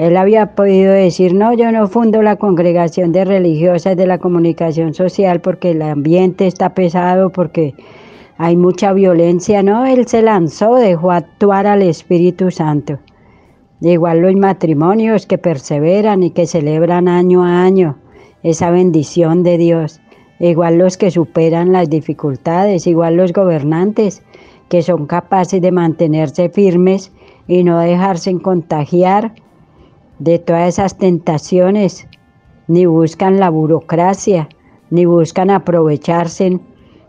Él 0.00 0.16
había 0.16 0.54
podido 0.54 0.94
decir, 0.94 1.34
no, 1.34 1.52
yo 1.52 1.70
no 1.72 1.86
fundo 1.86 2.22
la 2.22 2.36
congregación 2.36 3.12
de 3.12 3.26
religiosas 3.26 3.98
de 3.98 4.06
la 4.06 4.16
comunicación 4.16 4.94
social 4.94 5.42
porque 5.42 5.72
el 5.72 5.82
ambiente 5.82 6.46
está 6.46 6.72
pesado, 6.72 7.28
porque 7.28 7.74
hay 8.38 8.56
mucha 8.56 8.94
violencia. 8.94 9.62
No, 9.62 9.84
él 9.84 10.06
se 10.06 10.22
lanzó, 10.22 10.76
dejó 10.76 11.10
actuar 11.10 11.66
al 11.66 11.82
Espíritu 11.82 12.50
Santo. 12.50 12.98
Igual 13.82 14.20
los 14.20 14.34
matrimonios 14.36 15.26
que 15.26 15.36
perseveran 15.36 16.22
y 16.22 16.30
que 16.30 16.46
celebran 16.46 17.06
año 17.06 17.44
a 17.44 17.62
año 17.62 17.98
esa 18.42 18.70
bendición 18.70 19.42
de 19.42 19.58
Dios. 19.58 20.00
Igual 20.38 20.78
los 20.78 20.96
que 20.96 21.10
superan 21.10 21.72
las 21.72 21.90
dificultades, 21.90 22.86
igual 22.86 23.16
los 23.16 23.34
gobernantes 23.34 24.22
que 24.70 24.80
son 24.80 25.04
capaces 25.04 25.60
de 25.60 25.72
mantenerse 25.72 26.48
firmes 26.48 27.12
y 27.46 27.64
no 27.64 27.78
dejarse 27.80 28.34
contagiar 28.38 29.34
de 30.20 30.38
todas 30.38 30.68
esas 30.68 30.96
tentaciones, 30.96 32.06
ni 32.68 32.86
buscan 32.86 33.40
la 33.40 33.50
burocracia, 33.50 34.48
ni 34.90 35.04
buscan 35.06 35.50
aprovecharse, 35.50 36.60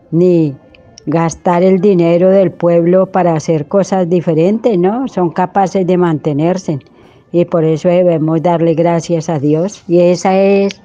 ni 0.09 0.55
gastar 1.05 1.61
el 1.63 1.79
dinero 1.79 2.29
del 2.29 2.51
pueblo 2.51 3.05
para 3.07 3.33
hacer 3.33 3.67
cosas 3.67 4.09
diferentes, 4.09 4.77
¿no? 4.77 5.07
Son 5.07 5.29
capaces 5.29 5.85
de 5.85 5.97
mantenerse 5.97 6.79
y 7.31 7.45
por 7.45 7.63
eso 7.63 7.89
debemos 7.89 8.41
darle 8.41 8.73
gracias 8.73 9.29
a 9.29 9.39
Dios 9.39 9.83
y 9.87 9.99
esa 9.99 10.39
es 10.39 10.81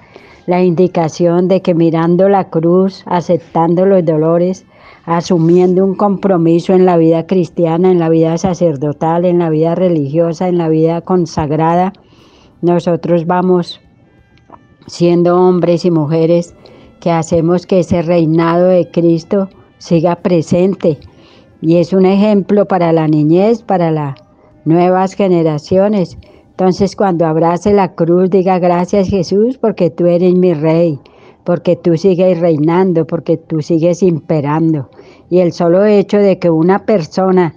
la 0.46 0.62
indicación 0.62 1.48
de 1.48 1.60
que 1.60 1.74
mirando 1.74 2.28
la 2.28 2.50
cruz, 2.50 3.02
aceptando 3.06 3.84
los 3.84 4.04
dolores, 4.04 4.64
asumiendo 5.04 5.84
un 5.84 5.94
compromiso 5.94 6.72
en 6.72 6.86
la 6.86 6.96
vida 6.96 7.26
cristiana, 7.26 7.90
en 7.90 7.98
la 7.98 8.08
vida 8.08 8.38
sacerdotal, 8.38 9.24
en 9.24 9.40
la 9.40 9.50
vida 9.50 9.74
religiosa, 9.74 10.48
en 10.48 10.58
la 10.58 10.68
vida 10.68 11.00
consagrada, 11.00 11.92
nosotros 12.62 13.26
vamos 13.26 13.80
siendo 14.86 15.36
hombres 15.36 15.84
y 15.84 15.90
mujeres 15.90 16.54
que 17.00 17.10
hacemos 17.10 17.66
que 17.66 17.80
ese 17.80 18.02
reinado 18.02 18.68
de 18.68 18.90
Cristo 18.90 19.48
siga 19.78 20.16
presente. 20.16 20.98
Y 21.60 21.76
es 21.76 21.92
un 21.92 22.06
ejemplo 22.06 22.66
para 22.66 22.92
la 22.92 23.08
niñez, 23.08 23.62
para 23.62 23.90
las 23.90 24.16
nuevas 24.64 25.14
generaciones. 25.14 26.18
Entonces 26.50 26.96
cuando 26.96 27.26
abrace 27.26 27.72
la 27.72 27.94
cruz 27.94 28.30
diga 28.30 28.58
gracias 28.58 29.08
Jesús 29.08 29.58
porque 29.58 29.90
tú 29.90 30.06
eres 30.06 30.34
mi 30.34 30.54
rey, 30.54 30.98
porque 31.44 31.76
tú 31.76 31.96
sigues 31.96 32.40
reinando, 32.40 33.06
porque 33.06 33.36
tú 33.36 33.60
sigues 33.60 34.02
imperando. 34.02 34.88
Y 35.28 35.40
el 35.40 35.52
solo 35.52 35.84
hecho 35.84 36.18
de 36.18 36.38
que 36.38 36.50
una 36.50 36.84
persona 36.86 37.54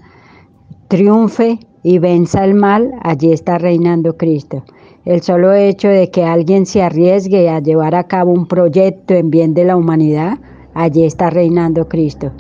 triunfe 0.90 1.60
y 1.84 2.00
venza 2.00 2.44
el 2.44 2.56
mal, 2.56 2.92
allí 3.04 3.32
está 3.32 3.58
reinando 3.58 4.18
Cristo. 4.18 4.64
El 5.06 5.22
solo 5.22 5.54
hecho 5.54 5.88
de 5.88 6.12
que 6.12 6.26
alguien 6.26 6.66
se 6.66 6.84
arriesgue 6.84 7.50
a 7.50 7.60
llevar 7.60 7.96
a 7.96 8.04
cabo 8.04 8.32
un 8.34 8.48
proyecto 8.48 9.14
en 9.14 9.32
bien 9.32 9.54
de 9.54 9.64
la 9.64 9.78
humanidad, 9.78 10.40
allí 10.74 11.06
está 11.06 11.30
reinando 11.30 11.88
Cristo. 11.88 12.32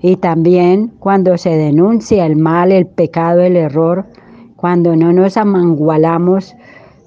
Y 0.00 0.16
también 0.16 0.92
cuando 1.00 1.36
se 1.36 1.50
denuncia 1.50 2.24
el 2.24 2.36
mal, 2.36 2.70
el 2.70 2.86
pecado, 2.86 3.40
el 3.40 3.56
error, 3.56 4.06
cuando 4.54 4.94
no 4.94 5.12
nos 5.12 5.36
amangualamos 5.36 6.54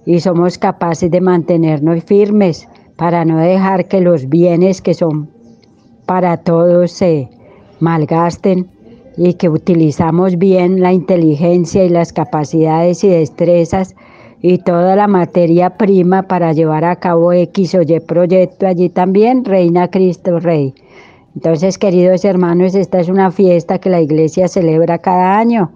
y 0.05 0.19
somos 0.19 0.57
capaces 0.57 1.09
de 1.09 1.21
mantenernos 1.21 2.03
firmes 2.03 2.67
para 2.97 3.23
no 3.23 3.37
dejar 3.37 3.87
que 3.87 4.01
los 4.01 4.27
bienes 4.27 4.81
que 4.81 4.93
son 4.93 5.29
para 6.05 6.37
todos 6.37 6.91
se 6.91 7.29
malgasten 7.79 8.69
y 9.15 9.35
que 9.35 9.49
utilizamos 9.49 10.37
bien 10.37 10.81
la 10.81 10.91
inteligencia 10.91 11.83
y 11.85 11.89
las 11.89 12.11
capacidades 12.11 13.03
y 13.03 13.09
destrezas 13.09 13.95
y 14.41 14.57
toda 14.57 14.95
la 14.95 15.07
materia 15.07 15.77
prima 15.77 16.23
para 16.23 16.53
llevar 16.53 16.83
a 16.83 16.95
cabo 16.95 17.31
X 17.31 17.75
o 17.75 17.81
Y 17.83 17.99
proyecto, 17.99 18.67
allí 18.67 18.89
también 18.89 19.45
reina 19.45 19.89
Cristo 19.89 20.39
Rey. 20.39 20.73
Entonces, 21.35 21.77
queridos 21.77 22.25
hermanos, 22.25 22.75
esta 22.75 22.99
es 22.99 23.07
una 23.07 23.31
fiesta 23.31 23.79
que 23.79 23.89
la 23.89 24.01
iglesia 24.01 24.47
celebra 24.47 24.97
cada 24.97 25.37
año. 25.37 25.71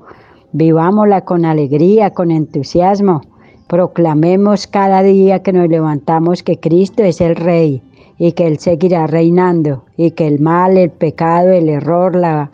Vivámosla 0.52 1.22
con 1.22 1.46
alegría, 1.46 2.10
con 2.10 2.32
entusiasmo. 2.32 3.22
Proclamemos 3.68 4.68
cada 4.68 5.02
día 5.04 5.44
que 5.44 5.54
nos 5.54 5.70
levantamos 5.70 6.44
que 6.44 6.60
Cristo 6.60 7.04
es 7.04 7.22
el 7.22 7.36
Rey 7.36 7.82
y 8.18 8.34
que 8.34 8.48
Él 8.48 8.60
seguirá 8.60 9.08
reinando 9.08 9.84
y 9.98 10.12
que 10.12 10.28
el 10.28 10.40
mal, 10.40 10.78
el 10.78 10.90
pecado, 10.90 11.50
el 11.50 11.70
error, 11.70 12.16
la 12.16 12.52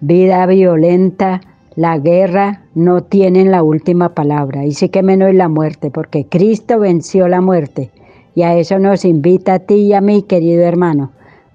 vida 0.00 0.46
violenta, 0.46 1.40
la 1.80 1.96
guerra 1.96 2.60
no 2.74 3.04
tienen 3.04 3.50
la 3.50 3.62
última 3.62 4.10
palabra. 4.14 4.66
Y 4.66 4.72
sí 4.72 4.90
que 4.90 5.02
menos 5.02 5.32
la 5.32 5.48
muerte, 5.48 5.90
porque 5.90 6.26
Cristo 6.26 6.78
venció 6.78 7.26
la 7.26 7.40
muerte. 7.40 7.90
Y 8.34 8.42
a 8.42 8.54
eso 8.54 8.78
nos 8.78 9.06
invita 9.06 9.54
a 9.54 9.58
ti 9.60 9.76
y 9.76 9.94
a 9.94 10.02
mí, 10.02 10.20
querido 10.24 10.62
hermano, 10.62 11.10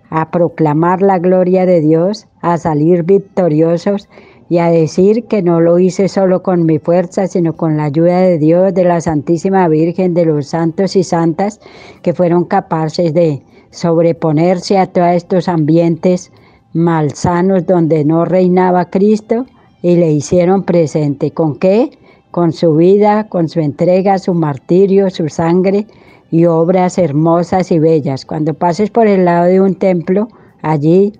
a 0.09 0.31
proclamar 0.31 1.03
la 1.03 1.19
gloria 1.19 1.67
de 1.67 1.79
Dios, 1.79 2.25
a 2.41 2.57
salir 2.57 3.03
victoriosos 3.03 4.09
y 4.49 4.57
a 4.57 4.71
decir 4.71 5.25
que 5.25 5.43
no 5.43 5.61
lo 5.61 5.77
hice 5.77 6.07
solo 6.07 6.41
con 6.41 6.65
mi 6.65 6.79
fuerza, 6.79 7.27
sino 7.27 7.55
con 7.55 7.77
la 7.77 7.83
ayuda 7.83 8.21
de 8.21 8.39
Dios, 8.39 8.73
de 8.73 8.83
la 8.83 9.01
Santísima 9.01 9.67
Virgen, 9.67 10.15
de 10.15 10.25
los 10.25 10.47
santos 10.47 10.95
y 10.95 11.03
santas 11.03 11.61
que 12.01 12.13
fueron 12.13 12.45
capaces 12.45 13.13
de 13.13 13.43
sobreponerse 13.69 14.79
a 14.79 14.87
todos 14.87 15.13
estos 15.13 15.47
ambientes 15.47 16.31
malsanos 16.73 17.67
donde 17.67 18.03
no 18.05 18.25
reinaba 18.25 18.89
Cristo 18.89 19.45
y 19.85 19.97
le 19.97 20.11
hicieron 20.11 20.63
presente. 20.63 21.29
¿Con 21.29 21.57
qué? 21.57 21.91
Con 22.31 22.53
su 22.53 22.75
vida, 22.75 23.27
con 23.29 23.49
su 23.49 23.59
entrega, 23.59 24.17
su 24.17 24.33
martirio, 24.33 25.11
su 25.11 25.29
sangre 25.29 25.85
y 26.31 26.45
obras 26.45 26.97
hermosas 26.97 27.71
y 27.71 27.77
bellas. 27.77 28.25
Cuando 28.25 28.55
pases 28.55 28.89
por 28.89 29.05
el 29.05 29.25
lado 29.25 29.45
de 29.45 29.61
un 29.61 29.75
templo, 29.75 30.27
allí 30.63 31.13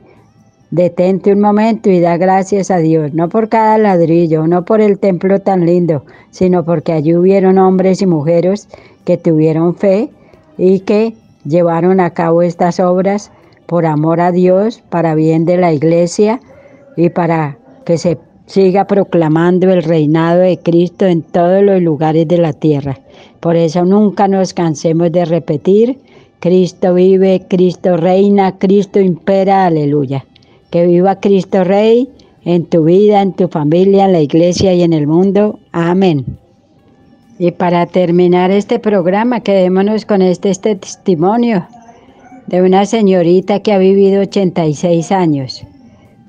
detente 0.71 1.31
un 1.31 1.41
momento 1.41 1.91
y 1.91 1.99
da 1.99 2.17
gracias 2.17 2.71
a 2.71 2.77
Dios, 2.77 3.13
no 3.13 3.29
por 3.29 3.49
cada 3.49 3.77
ladrillo, 3.77 4.47
no 4.47 4.65
por 4.65 4.81
el 4.81 4.97
templo 4.97 5.39
tan 5.41 5.67
lindo, 5.67 6.03
sino 6.31 6.65
porque 6.65 6.91
allí 6.91 7.15
hubieron 7.15 7.59
hombres 7.59 8.01
y 8.01 8.07
mujeres 8.07 8.67
que 9.03 9.15
tuvieron 9.15 9.75
fe 9.75 10.09
y 10.57 10.79
que 10.79 11.13
llevaron 11.43 11.99
a 11.99 12.09
cabo 12.09 12.41
estas 12.41 12.79
obras 12.79 13.31
por 13.67 13.85
amor 13.85 14.21
a 14.21 14.31
Dios, 14.31 14.81
para 14.89 15.13
bien 15.13 15.45
de 15.45 15.57
la 15.57 15.71
iglesia 15.71 16.39
y 16.97 17.09
para 17.09 17.59
que 17.85 17.99
se 17.99 18.17
siga 18.45 18.85
proclamando 18.85 19.71
el 19.71 19.83
reinado 19.83 20.41
de 20.41 20.59
Cristo 20.59 21.05
en 21.05 21.21
todos 21.21 21.63
los 21.63 21.81
lugares 21.81 22.27
de 22.27 22.37
la 22.37 22.53
tierra. 22.53 22.99
Por 23.39 23.55
eso 23.55 23.85
nunca 23.85 24.27
nos 24.27 24.53
cansemos 24.53 25.11
de 25.11 25.25
repetir, 25.25 25.99
Cristo 26.39 26.93
vive, 26.93 27.43
Cristo 27.47 27.97
reina, 27.97 28.57
Cristo 28.57 28.99
impera, 28.99 29.65
aleluya. 29.65 30.25
Que 30.69 30.85
viva 30.85 31.19
Cristo 31.19 31.63
Rey 31.63 32.09
en 32.43 32.65
tu 32.65 32.83
vida, 32.83 33.21
en 33.21 33.33
tu 33.33 33.47
familia, 33.47 34.05
en 34.05 34.11
la 34.11 34.21
iglesia 34.21 34.73
y 34.73 34.83
en 34.83 34.93
el 34.93 35.07
mundo. 35.07 35.59
Amén. 35.71 36.37
Y 37.39 37.51
para 37.51 37.85
terminar 37.87 38.51
este 38.51 38.79
programa, 38.79 39.39
quedémonos 39.39 40.05
con 40.05 40.21
este, 40.21 40.51
este 40.51 40.75
testimonio 40.75 41.67
de 42.47 42.61
una 42.61 42.85
señorita 42.85 43.61
que 43.61 43.73
ha 43.73 43.77
vivido 43.77 44.21
86 44.21 45.11
años 45.11 45.63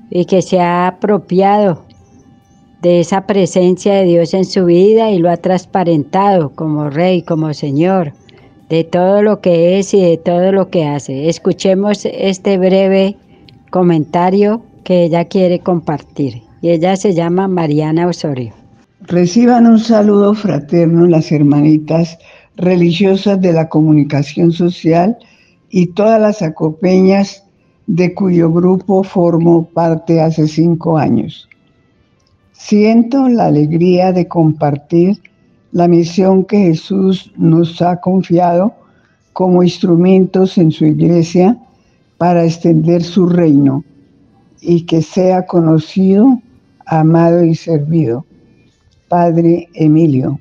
y 0.09 0.25
que 0.25 0.41
se 0.41 0.59
ha 0.59 0.87
apropiado 0.87 1.83
de 2.81 2.99
esa 2.99 3.25
presencia 3.25 3.95
de 3.95 4.05
Dios 4.05 4.33
en 4.33 4.45
su 4.45 4.65
vida 4.65 5.11
y 5.11 5.19
lo 5.19 5.29
ha 5.29 5.37
transparentado 5.37 6.51
como 6.51 6.89
rey, 6.89 7.23
como 7.23 7.53
señor, 7.53 8.13
de 8.69 8.83
todo 8.83 9.21
lo 9.21 9.41
que 9.41 9.79
es 9.79 9.93
y 9.93 10.01
de 10.01 10.17
todo 10.17 10.51
lo 10.51 10.69
que 10.69 10.85
hace. 10.85 11.29
Escuchemos 11.29 12.05
este 12.05 12.57
breve 12.57 13.17
comentario 13.69 14.61
que 14.83 15.03
ella 15.03 15.25
quiere 15.25 15.59
compartir. 15.59 16.43
Y 16.61 16.69
ella 16.69 16.95
se 16.95 17.13
llama 17.13 17.47
Mariana 17.47 18.07
Osorio. 18.07 18.53
Reciban 19.01 19.67
un 19.67 19.79
saludo 19.79 20.33
fraterno 20.33 21.05
las 21.07 21.31
hermanitas 21.31 22.17
religiosas 22.55 23.39
de 23.41 23.53
la 23.53 23.69
comunicación 23.69 24.51
social 24.51 25.17
y 25.69 25.87
todas 25.87 26.19
las 26.19 26.41
acopeñas 26.41 27.43
de 27.85 28.13
cuyo 28.13 28.51
grupo 28.51 29.03
formo 29.03 29.67
parte 29.73 30.19
hace 30.19 30.47
cinco 30.47 30.97
años. 30.97 31.47
Siento 32.57 33.29
la 33.29 33.45
alegría 33.45 34.11
de 34.11 34.27
compartir 34.27 35.21
la 35.71 35.87
misión 35.87 36.43
que 36.43 36.57
Jesús 36.57 37.31
nos 37.37 37.81
ha 37.83 38.01
confiado 38.01 38.73
como 39.31 39.61
instrumentos 39.61 40.57
en 40.57 40.71
su 40.71 40.85
iglesia 40.85 41.55
para 42.17 42.43
extender 42.43 43.03
su 43.03 43.29
reino 43.29 43.83
y 44.59 44.81
que 44.81 45.03
sea 45.03 45.45
conocido, 45.45 46.41
amado 46.87 47.43
y 47.43 47.53
servido. 47.53 48.25
Padre 49.07 49.69
Emilio. 49.75 50.39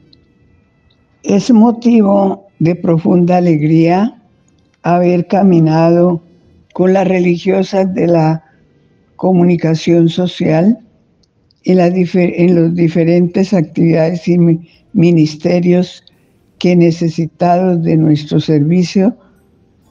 Es 1.23 1.53
motivo 1.53 2.47
de 2.59 2.75
profunda 2.77 3.37
alegría 3.37 4.21
haber 4.83 5.27
caminado 5.27 6.23
con 6.73 6.95
las 6.95 7.07
religiosas 7.07 7.93
de 7.95 8.07
la 8.07 8.43
comunicación 9.17 10.09
social 10.09 10.81
en, 11.67 11.79
las 11.79 11.93
las 11.93 12.75
diferentes 12.75 13.53
actividades 13.53 14.27
y 14.29 14.39
ministerios 14.93 16.05
que 16.59 16.77
necesitados 16.77 17.83
de 17.83 17.97
nuestro 17.97 18.41
servicio, 18.41 19.17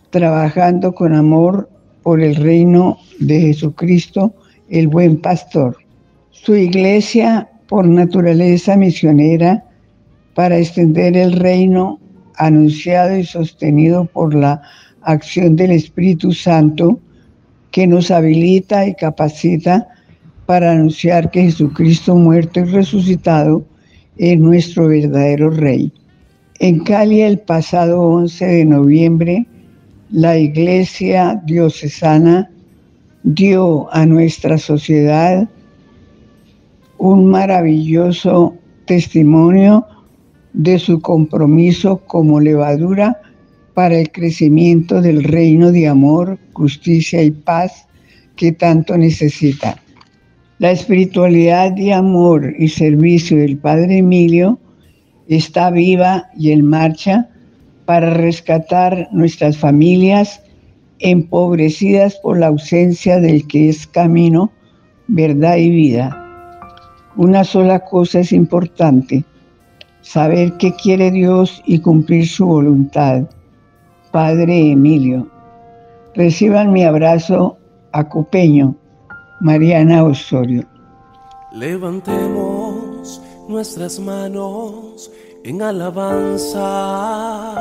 trabajando 0.09 0.95
con 0.95 1.13
amor 1.13 1.69
por 2.01 2.21
el 2.21 2.35
reino 2.35 2.97
de 3.19 3.41
Jesucristo, 3.41 4.33
el 4.69 4.87
buen 4.87 5.17
pastor. 5.17 5.77
Su 6.31 6.55
iglesia, 6.55 7.49
por 7.67 7.85
naturaleza 7.85 8.77
misionera, 8.77 9.65
para 10.33 10.57
extender 10.57 11.17
el 11.17 11.33
reino 11.33 11.99
anunciado 12.37 13.17
y 13.17 13.25
sostenido 13.25 14.05
por 14.05 14.33
la 14.33 14.61
acción 15.01 15.57
del 15.57 15.71
Espíritu 15.71 16.31
Santo, 16.31 16.99
que 17.71 17.85
nos 17.85 18.11
habilita 18.11 18.87
y 18.87 18.95
capacita 18.95 19.87
para 20.45 20.71
anunciar 20.71 21.31
que 21.31 21.43
Jesucristo 21.43 22.15
muerto 22.15 22.59
y 22.59 22.65
resucitado 22.65 23.65
es 24.17 24.39
nuestro 24.39 24.87
verdadero 24.87 25.49
Rey. 25.49 25.91
En 26.59 26.83
Cali 26.83 27.21
el 27.21 27.39
pasado 27.39 28.01
11 28.01 28.45
de 28.45 28.65
noviembre, 28.65 29.45
la 30.11 30.37
Iglesia 30.37 31.41
Diocesana 31.45 32.49
dio 33.23 33.91
a 33.93 34.05
nuestra 34.05 34.57
sociedad 34.57 35.49
un 36.97 37.25
maravilloso 37.25 38.55
testimonio 38.85 39.85
de 40.53 40.79
su 40.79 41.01
compromiso 41.01 41.97
como 42.07 42.39
levadura 42.39 43.19
para 43.73 43.99
el 43.99 44.11
crecimiento 44.11 45.01
del 45.01 45.23
reino 45.23 45.71
de 45.71 45.87
amor, 45.87 46.39
justicia 46.53 47.21
y 47.21 47.31
paz 47.31 47.87
que 48.37 48.53
tanto 48.53 48.97
necesita. 48.97 49.81
La 50.57 50.71
espiritualidad 50.71 51.73
de 51.73 51.93
amor 51.93 52.53
y 52.57 52.69
servicio 52.69 53.37
del 53.37 53.57
Padre 53.57 53.97
Emilio 53.97 54.57
está 55.27 55.69
viva 55.69 56.29
y 56.37 56.51
en 56.51 56.65
marcha 56.65 57.27
para 57.83 58.13
rescatar 58.13 59.09
nuestras 59.11 59.57
familias 59.57 60.41
empobrecidas 60.99 62.15
por 62.23 62.39
la 62.39 62.47
ausencia 62.47 63.19
del 63.19 63.45
que 63.47 63.67
es 63.67 63.85
camino, 63.85 64.49
verdad 65.07 65.57
y 65.57 65.71
vida. 65.71 66.21
Una 67.17 67.43
sola 67.43 67.79
cosa 67.79 68.19
es 68.19 68.31
importante, 68.31 69.25
saber 70.01 70.53
qué 70.53 70.73
quiere 70.73 71.11
Dios 71.11 71.61
y 71.65 71.79
cumplir 71.79 72.27
su 72.27 72.45
voluntad. 72.45 73.23
Padre 74.11 74.71
Emilio, 74.71 75.29
reciban 76.13 76.71
mi 76.71 76.85
abrazo 76.85 77.57
acopeño, 77.91 78.75
Mariana 79.39 80.03
Osorio. 80.03 80.63
Levantemos 81.51 83.21
nuestras 83.47 83.99
manos 83.99 85.11
en 85.43 85.61
alabanza. 85.61 87.55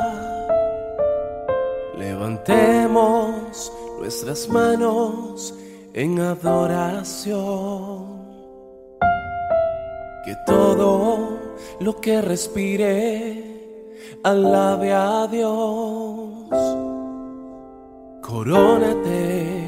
Levantemos 1.97 3.71
nuestras 3.99 4.49
manos 4.49 5.53
en 5.93 6.19
adoración. 6.19 7.35
Que 10.25 10.35
todo 10.45 11.39
lo 11.79 12.01
que 12.01 12.21
respire 12.21 13.43
alabe 14.23 14.91
a 14.91 15.27
Dios. 15.27 16.49
Corónate 18.21 19.64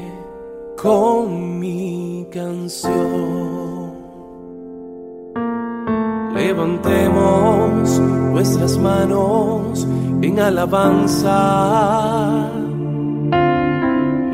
con 0.82 1.58
mi 1.58 2.26
canción. 2.32 3.98
Levantemos 6.34 7.98
nuestras 7.98 8.78
manos 8.78 9.86
en 10.22 10.38
alabanza. 10.38 11.32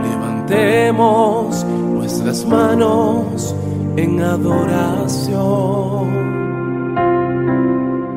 Levantemos 0.03 1.65
nuestras 1.65 2.45
manos 2.45 3.57
en 3.97 4.21
adoración. 4.21 5.35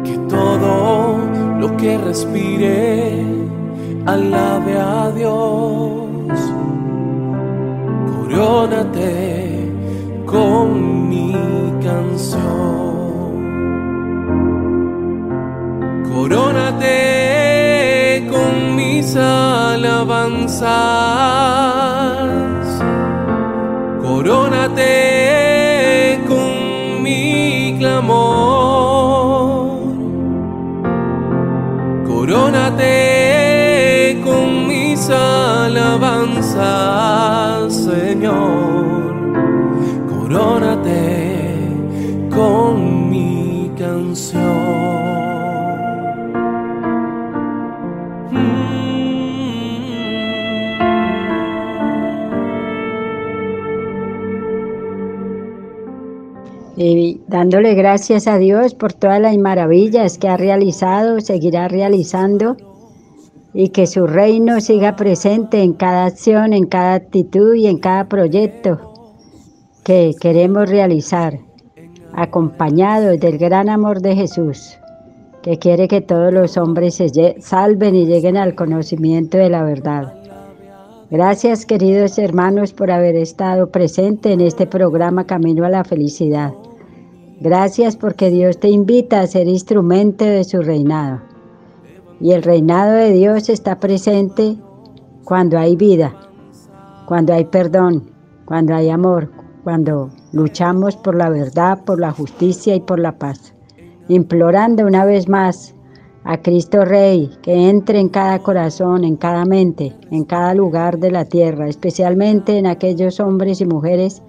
Que 0.04 0.18
todo 0.28 1.18
lo 1.62 1.78
que 1.78 1.98
respire 1.98 3.24
alabe 4.06 4.78
a 4.78 5.12
Dios. 5.12 6.07
Corónate 8.38 9.74
con 10.28 11.10
mi 11.10 11.34
canción. 11.84 12.44
Corónate 16.14 16.94
con 18.30 18.76
mis 18.76 19.16
alabanzas. 19.16 20.68
Corónate 24.04 24.86
con 26.28 27.02
mi 27.02 27.76
clamor. 27.80 28.20
Corónate 32.06 32.94
con 34.24 34.68
mis 34.68 35.10
alabanzas. 35.10 35.88
Con 42.30 43.10
mi 43.10 43.72
canción. 43.78 45.08
y 56.80 57.22
dándole 57.28 57.74
gracias 57.74 58.28
a 58.28 58.38
Dios 58.38 58.76
por 58.76 58.94
todas 58.94 59.20
las 59.20 59.36
maravillas 59.38 60.18
que 60.20 60.28
ha 60.28 60.38
realizado, 60.38 61.22
seguirá 61.22 61.68
realizando 61.70 62.56
y 63.54 63.70
que 63.70 63.88
su 63.88 64.06
reino 64.06 64.62
siga 64.62 64.96
presente 64.96 65.64
en 65.64 65.74
cada 65.74 66.06
acción, 66.06 66.54
en 66.54 66.68
cada 66.68 66.94
actitud 66.94 67.56
y 67.56 67.66
en 67.66 67.80
cada 67.80 68.08
proyecto 68.08 68.87
que 69.88 70.14
queremos 70.20 70.70
realizar, 70.70 71.40
acompañados 72.12 73.22
del 73.22 73.38
gran 73.38 73.70
amor 73.70 74.02
de 74.02 74.18
Jesús, 74.18 74.78
que 75.42 75.58
quiere 75.60 75.88
que 75.88 76.02
todos 76.02 76.34
los 76.34 76.58
hombres 76.58 76.96
se 76.96 77.38
salven 77.40 77.96
y 77.96 78.06
lleguen 78.06 78.36
al 78.36 78.54
conocimiento 78.54 79.38
de 79.38 79.50
la 79.50 79.64
verdad. 79.64 80.14
Gracias 81.10 81.66
queridos 81.66 82.20
hermanos 82.20 82.74
por 82.74 82.92
haber 82.92 83.16
estado 83.16 83.72
presente 83.72 84.34
en 84.34 84.42
este 84.42 84.68
programa 84.68 85.24
Camino 85.24 85.64
a 85.64 85.70
la 85.70 85.86
Felicidad. 85.86 86.52
Gracias 87.40 87.96
porque 87.96 88.30
Dios 88.30 88.60
te 88.60 88.68
invita 88.68 89.22
a 89.22 89.28
ser 89.28 89.48
instrumento 89.48 90.26
de 90.26 90.44
su 90.44 90.62
reinado. 90.64 91.22
Y 92.20 92.34
el 92.34 92.44
reinado 92.44 92.92
de 92.92 93.14
Dios 93.14 93.48
está 93.48 93.80
presente 93.80 94.58
cuando 95.24 95.58
hay 95.58 95.78
vida, 95.78 96.14
cuando 97.06 97.34
hay 97.34 97.46
perdón, 97.46 98.12
cuando 98.44 98.76
hay 98.76 98.90
amor, 98.90 99.37
cuando 99.68 100.12
luchamos 100.32 100.96
por 100.96 101.14
la 101.14 101.30
verdad, 101.30 101.84
por 101.84 102.00
la 102.00 102.14
justicia 102.14 102.74
y 102.74 102.80
por 102.80 103.00
la 103.00 103.18
paz. 103.18 103.54
Implorando 104.08 104.86
una 104.86 105.04
vez 105.04 105.28
más 105.28 105.76
a 106.24 106.38
Cristo 106.38 106.86
Rey 106.86 107.30
que 107.42 107.68
entre 107.68 108.00
en 108.00 108.08
cada 108.08 108.40
corazón, 108.40 109.04
en 109.04 109.18
cada 109.18 109.44
mente, 109.44 109.94
en 110.10 110.24
cada 110.24 110.54
lugar 110.54 111.00
de 111.00 111.12
la 111.12 111.26
tierra, 111.26 111.68
especialmente 111.68 112.58
en 112.58 112.66
aquellos 112.66 113.20
hombres 113.20 113.60
y 113.60 113.66
mujeres 113.66 114.24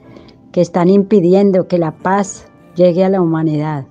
que 0.51 0.61
están 0.61 0.89
impidiendo 0.89 1.69
que 1.69 1.79
la 1.79 1.93
paz 1.93 2.49
llegue 2.75 3.05
a 3.05 3.09
la 3.09 3.21
humanidad. 3.21 3.87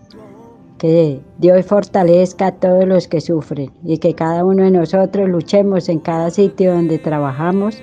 Que 0.78 1.22
Dios 1.38 1.66
fortalezca 1.66 2.48
a 2.48 2.56
todos 2.56 2.86
los 2.86 3.08
que 3.08 3.22
sufren 3.22 3.72
y 3.86 4.00
que 4.00 4.14
cada 4.16 4.44
uno 4.44 4.66
de 4.66 4.72
nosotros 4.72 5.30
luchemos 5.30 5.88
en 5.88 6.00
cada 6.00 6.30
sitio 6.30 6.74
donde 6.74 7.00
trabajamos 7.00 7.82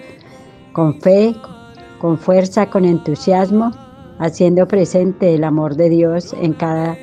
con 0.74 1.00
fe, 1.00 1.34
con 2.04 2.18
fuerza, 2.18 2.68
con 2.68 2.84
entusiasmo, 2.84 3.70
haciendo 4.18 4.68
presente 4.68 5.34
el 5.34 5.42
amor 5.42 5.74
de 5.74 5.88
Dios 5.88 6.36
en 6.38 6.52
cada 6.52 6.98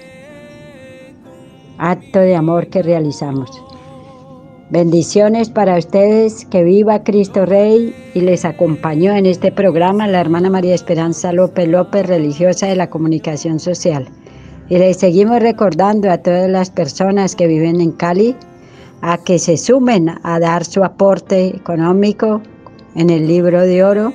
acto 1.79 2.19
de 2.19 2.35
amor 2.35 2.67
que 2.67 2.83
realizamos. 2.83 3.49
Bendiciones 4.69 5.49
para 5.49 5.79
ustedes, 5.79 6.45
que 6.45 6.63
viva 6.63 7.03
Cristo 7.03 7.47
Rey 7.47 7.95
y 8.13 8.21
les 8.21 8.45
acompañó 8.45 9.15
en 9.15 9.25
este 9.25 9.51
programa 9.51 10.07
la 10.07 10.21
hermana 10.21 10.51
María 10.51 10.75
Esperanza 10.75 11.33
López 11.33 11.67
López, 11.67 12.05
religiosa 12.05 12.67
de 12.67 12.75
la 12.75 12.91
comunicación 12.91 13.59
social. 13.59 14.07
Y 14.69 14.77
les 14.77 14.97
seguimos 14.97 15.39
recordando 15.39 16.11
a 16.11 16.19
todas 16.19 16.47
las 16.47 16.69
personas 16.69 17.35
que 17.35 17.47
viven 17.47 17.81
en 17.81 17.93
Cali 17.93 18.35
a 19.01 19.17
que 19.17 19.39
se 19.39 19.57
sumen 19.57 20.11
a 20.21 20.39
dar 20.39 20.63
su 20.63 20.83
aporte 20.83 21.47
económico 21.47 22.43
en 22.93 23.09
el 23.09 23.27
libro 23.27 23.61
de 23.61 23.83
oro, 23.83 24.13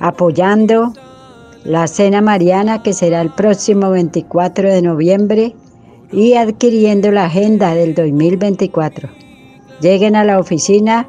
apoyando 0.00 0.92
la 1.64 1.86
cena 1.86 2.22
mariana 2.22 2.82
que 2.82 2.92
será 2.92 3.20
el 3.20 3.30
próximo 3.30 3.90
24 3.90 4.72
de 4.72 4.82
noviembre 4.82 5.54
y 6.10 6.34
adquiriendo 6.34 7.12
la 7.12 7.26
agenda 7.26 7.74
del 7.74 7.94
2024. 7.94 9.08
Lleguen 9.80 10.16
a 10.16 10.24
la 10.24 10.38
oficina, 10.38 11.08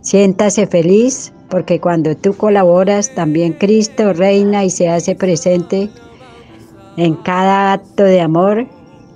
siéntase 0.00 0.66
feliz, 0.66 1.32
porque 1.48 1.80
cuando 1.80 2.16
tú 2.16 2.34
colaboras, 2.36 3.14
también 3.14 3.52
Cristo 3.52 4.12
reina 4.12 4.64
y 4.64 4.70
se 4.70 4.88
hace 4.88 5.14
presente 5.14 5.88
en 6.96 7.14
cada 7.14 7.72
acto 7.72 8.02
de 8.02 8.20
amor 8.20 8.66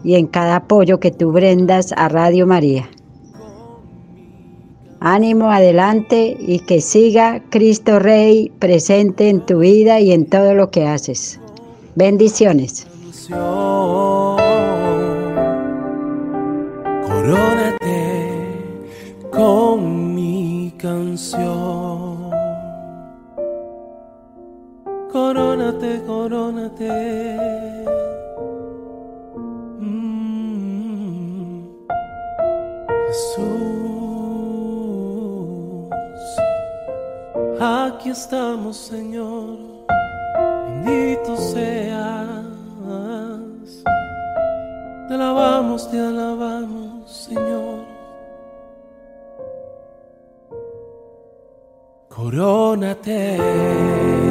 y 0.04 0.14
en 0.14 0.26
cada 0.26 0.56
apoyo 0.56 1.00
que 1.00 1.10
tú 1.10 1.32
brendas 1.32 1.92
a 1.96 2.08
Radio 2.08 2.46
María. 2.46 2.88
Ánimo 5.00 5.50
adelante 5.50 6.36
y 6.38 6.60
que 6.60 6.80
siga 6.80 7.42
Cristo 7.50 7.98
Rey 7.98 8.50
presente 8.58 9.28
en 9.28 9.44
tu 9.46 9.60
vida 9.60 10.00
y 10.00 10.12
en 10.12 10.26
todo 10.26 10.54
lo 10.54 10.70
que 10.70 10.86
haces. 10.86 11.40
Bendiciones. 11.94 12.86
con 19.38 20.14
mi 20.16 20.74
canción. 20.76 22.30
Corónate, 25.12 26.02
corónate. 26.06 27.36
Mm. 29.78 31.62
Jesús. 33.06 33.77
Aquí 37.60 38.10
estamos, 38.10 38.76
Señor. 38.76 39.58
Bendito 40.84 41.36
seas. 41.36 42.28
Te 45.08 45.14
alabamos, 45.14 45.90
te 45.90 45.98
alabamos, 45.98 47.10
Señor. 47.10 47.84
Corónate. 52.08 54.27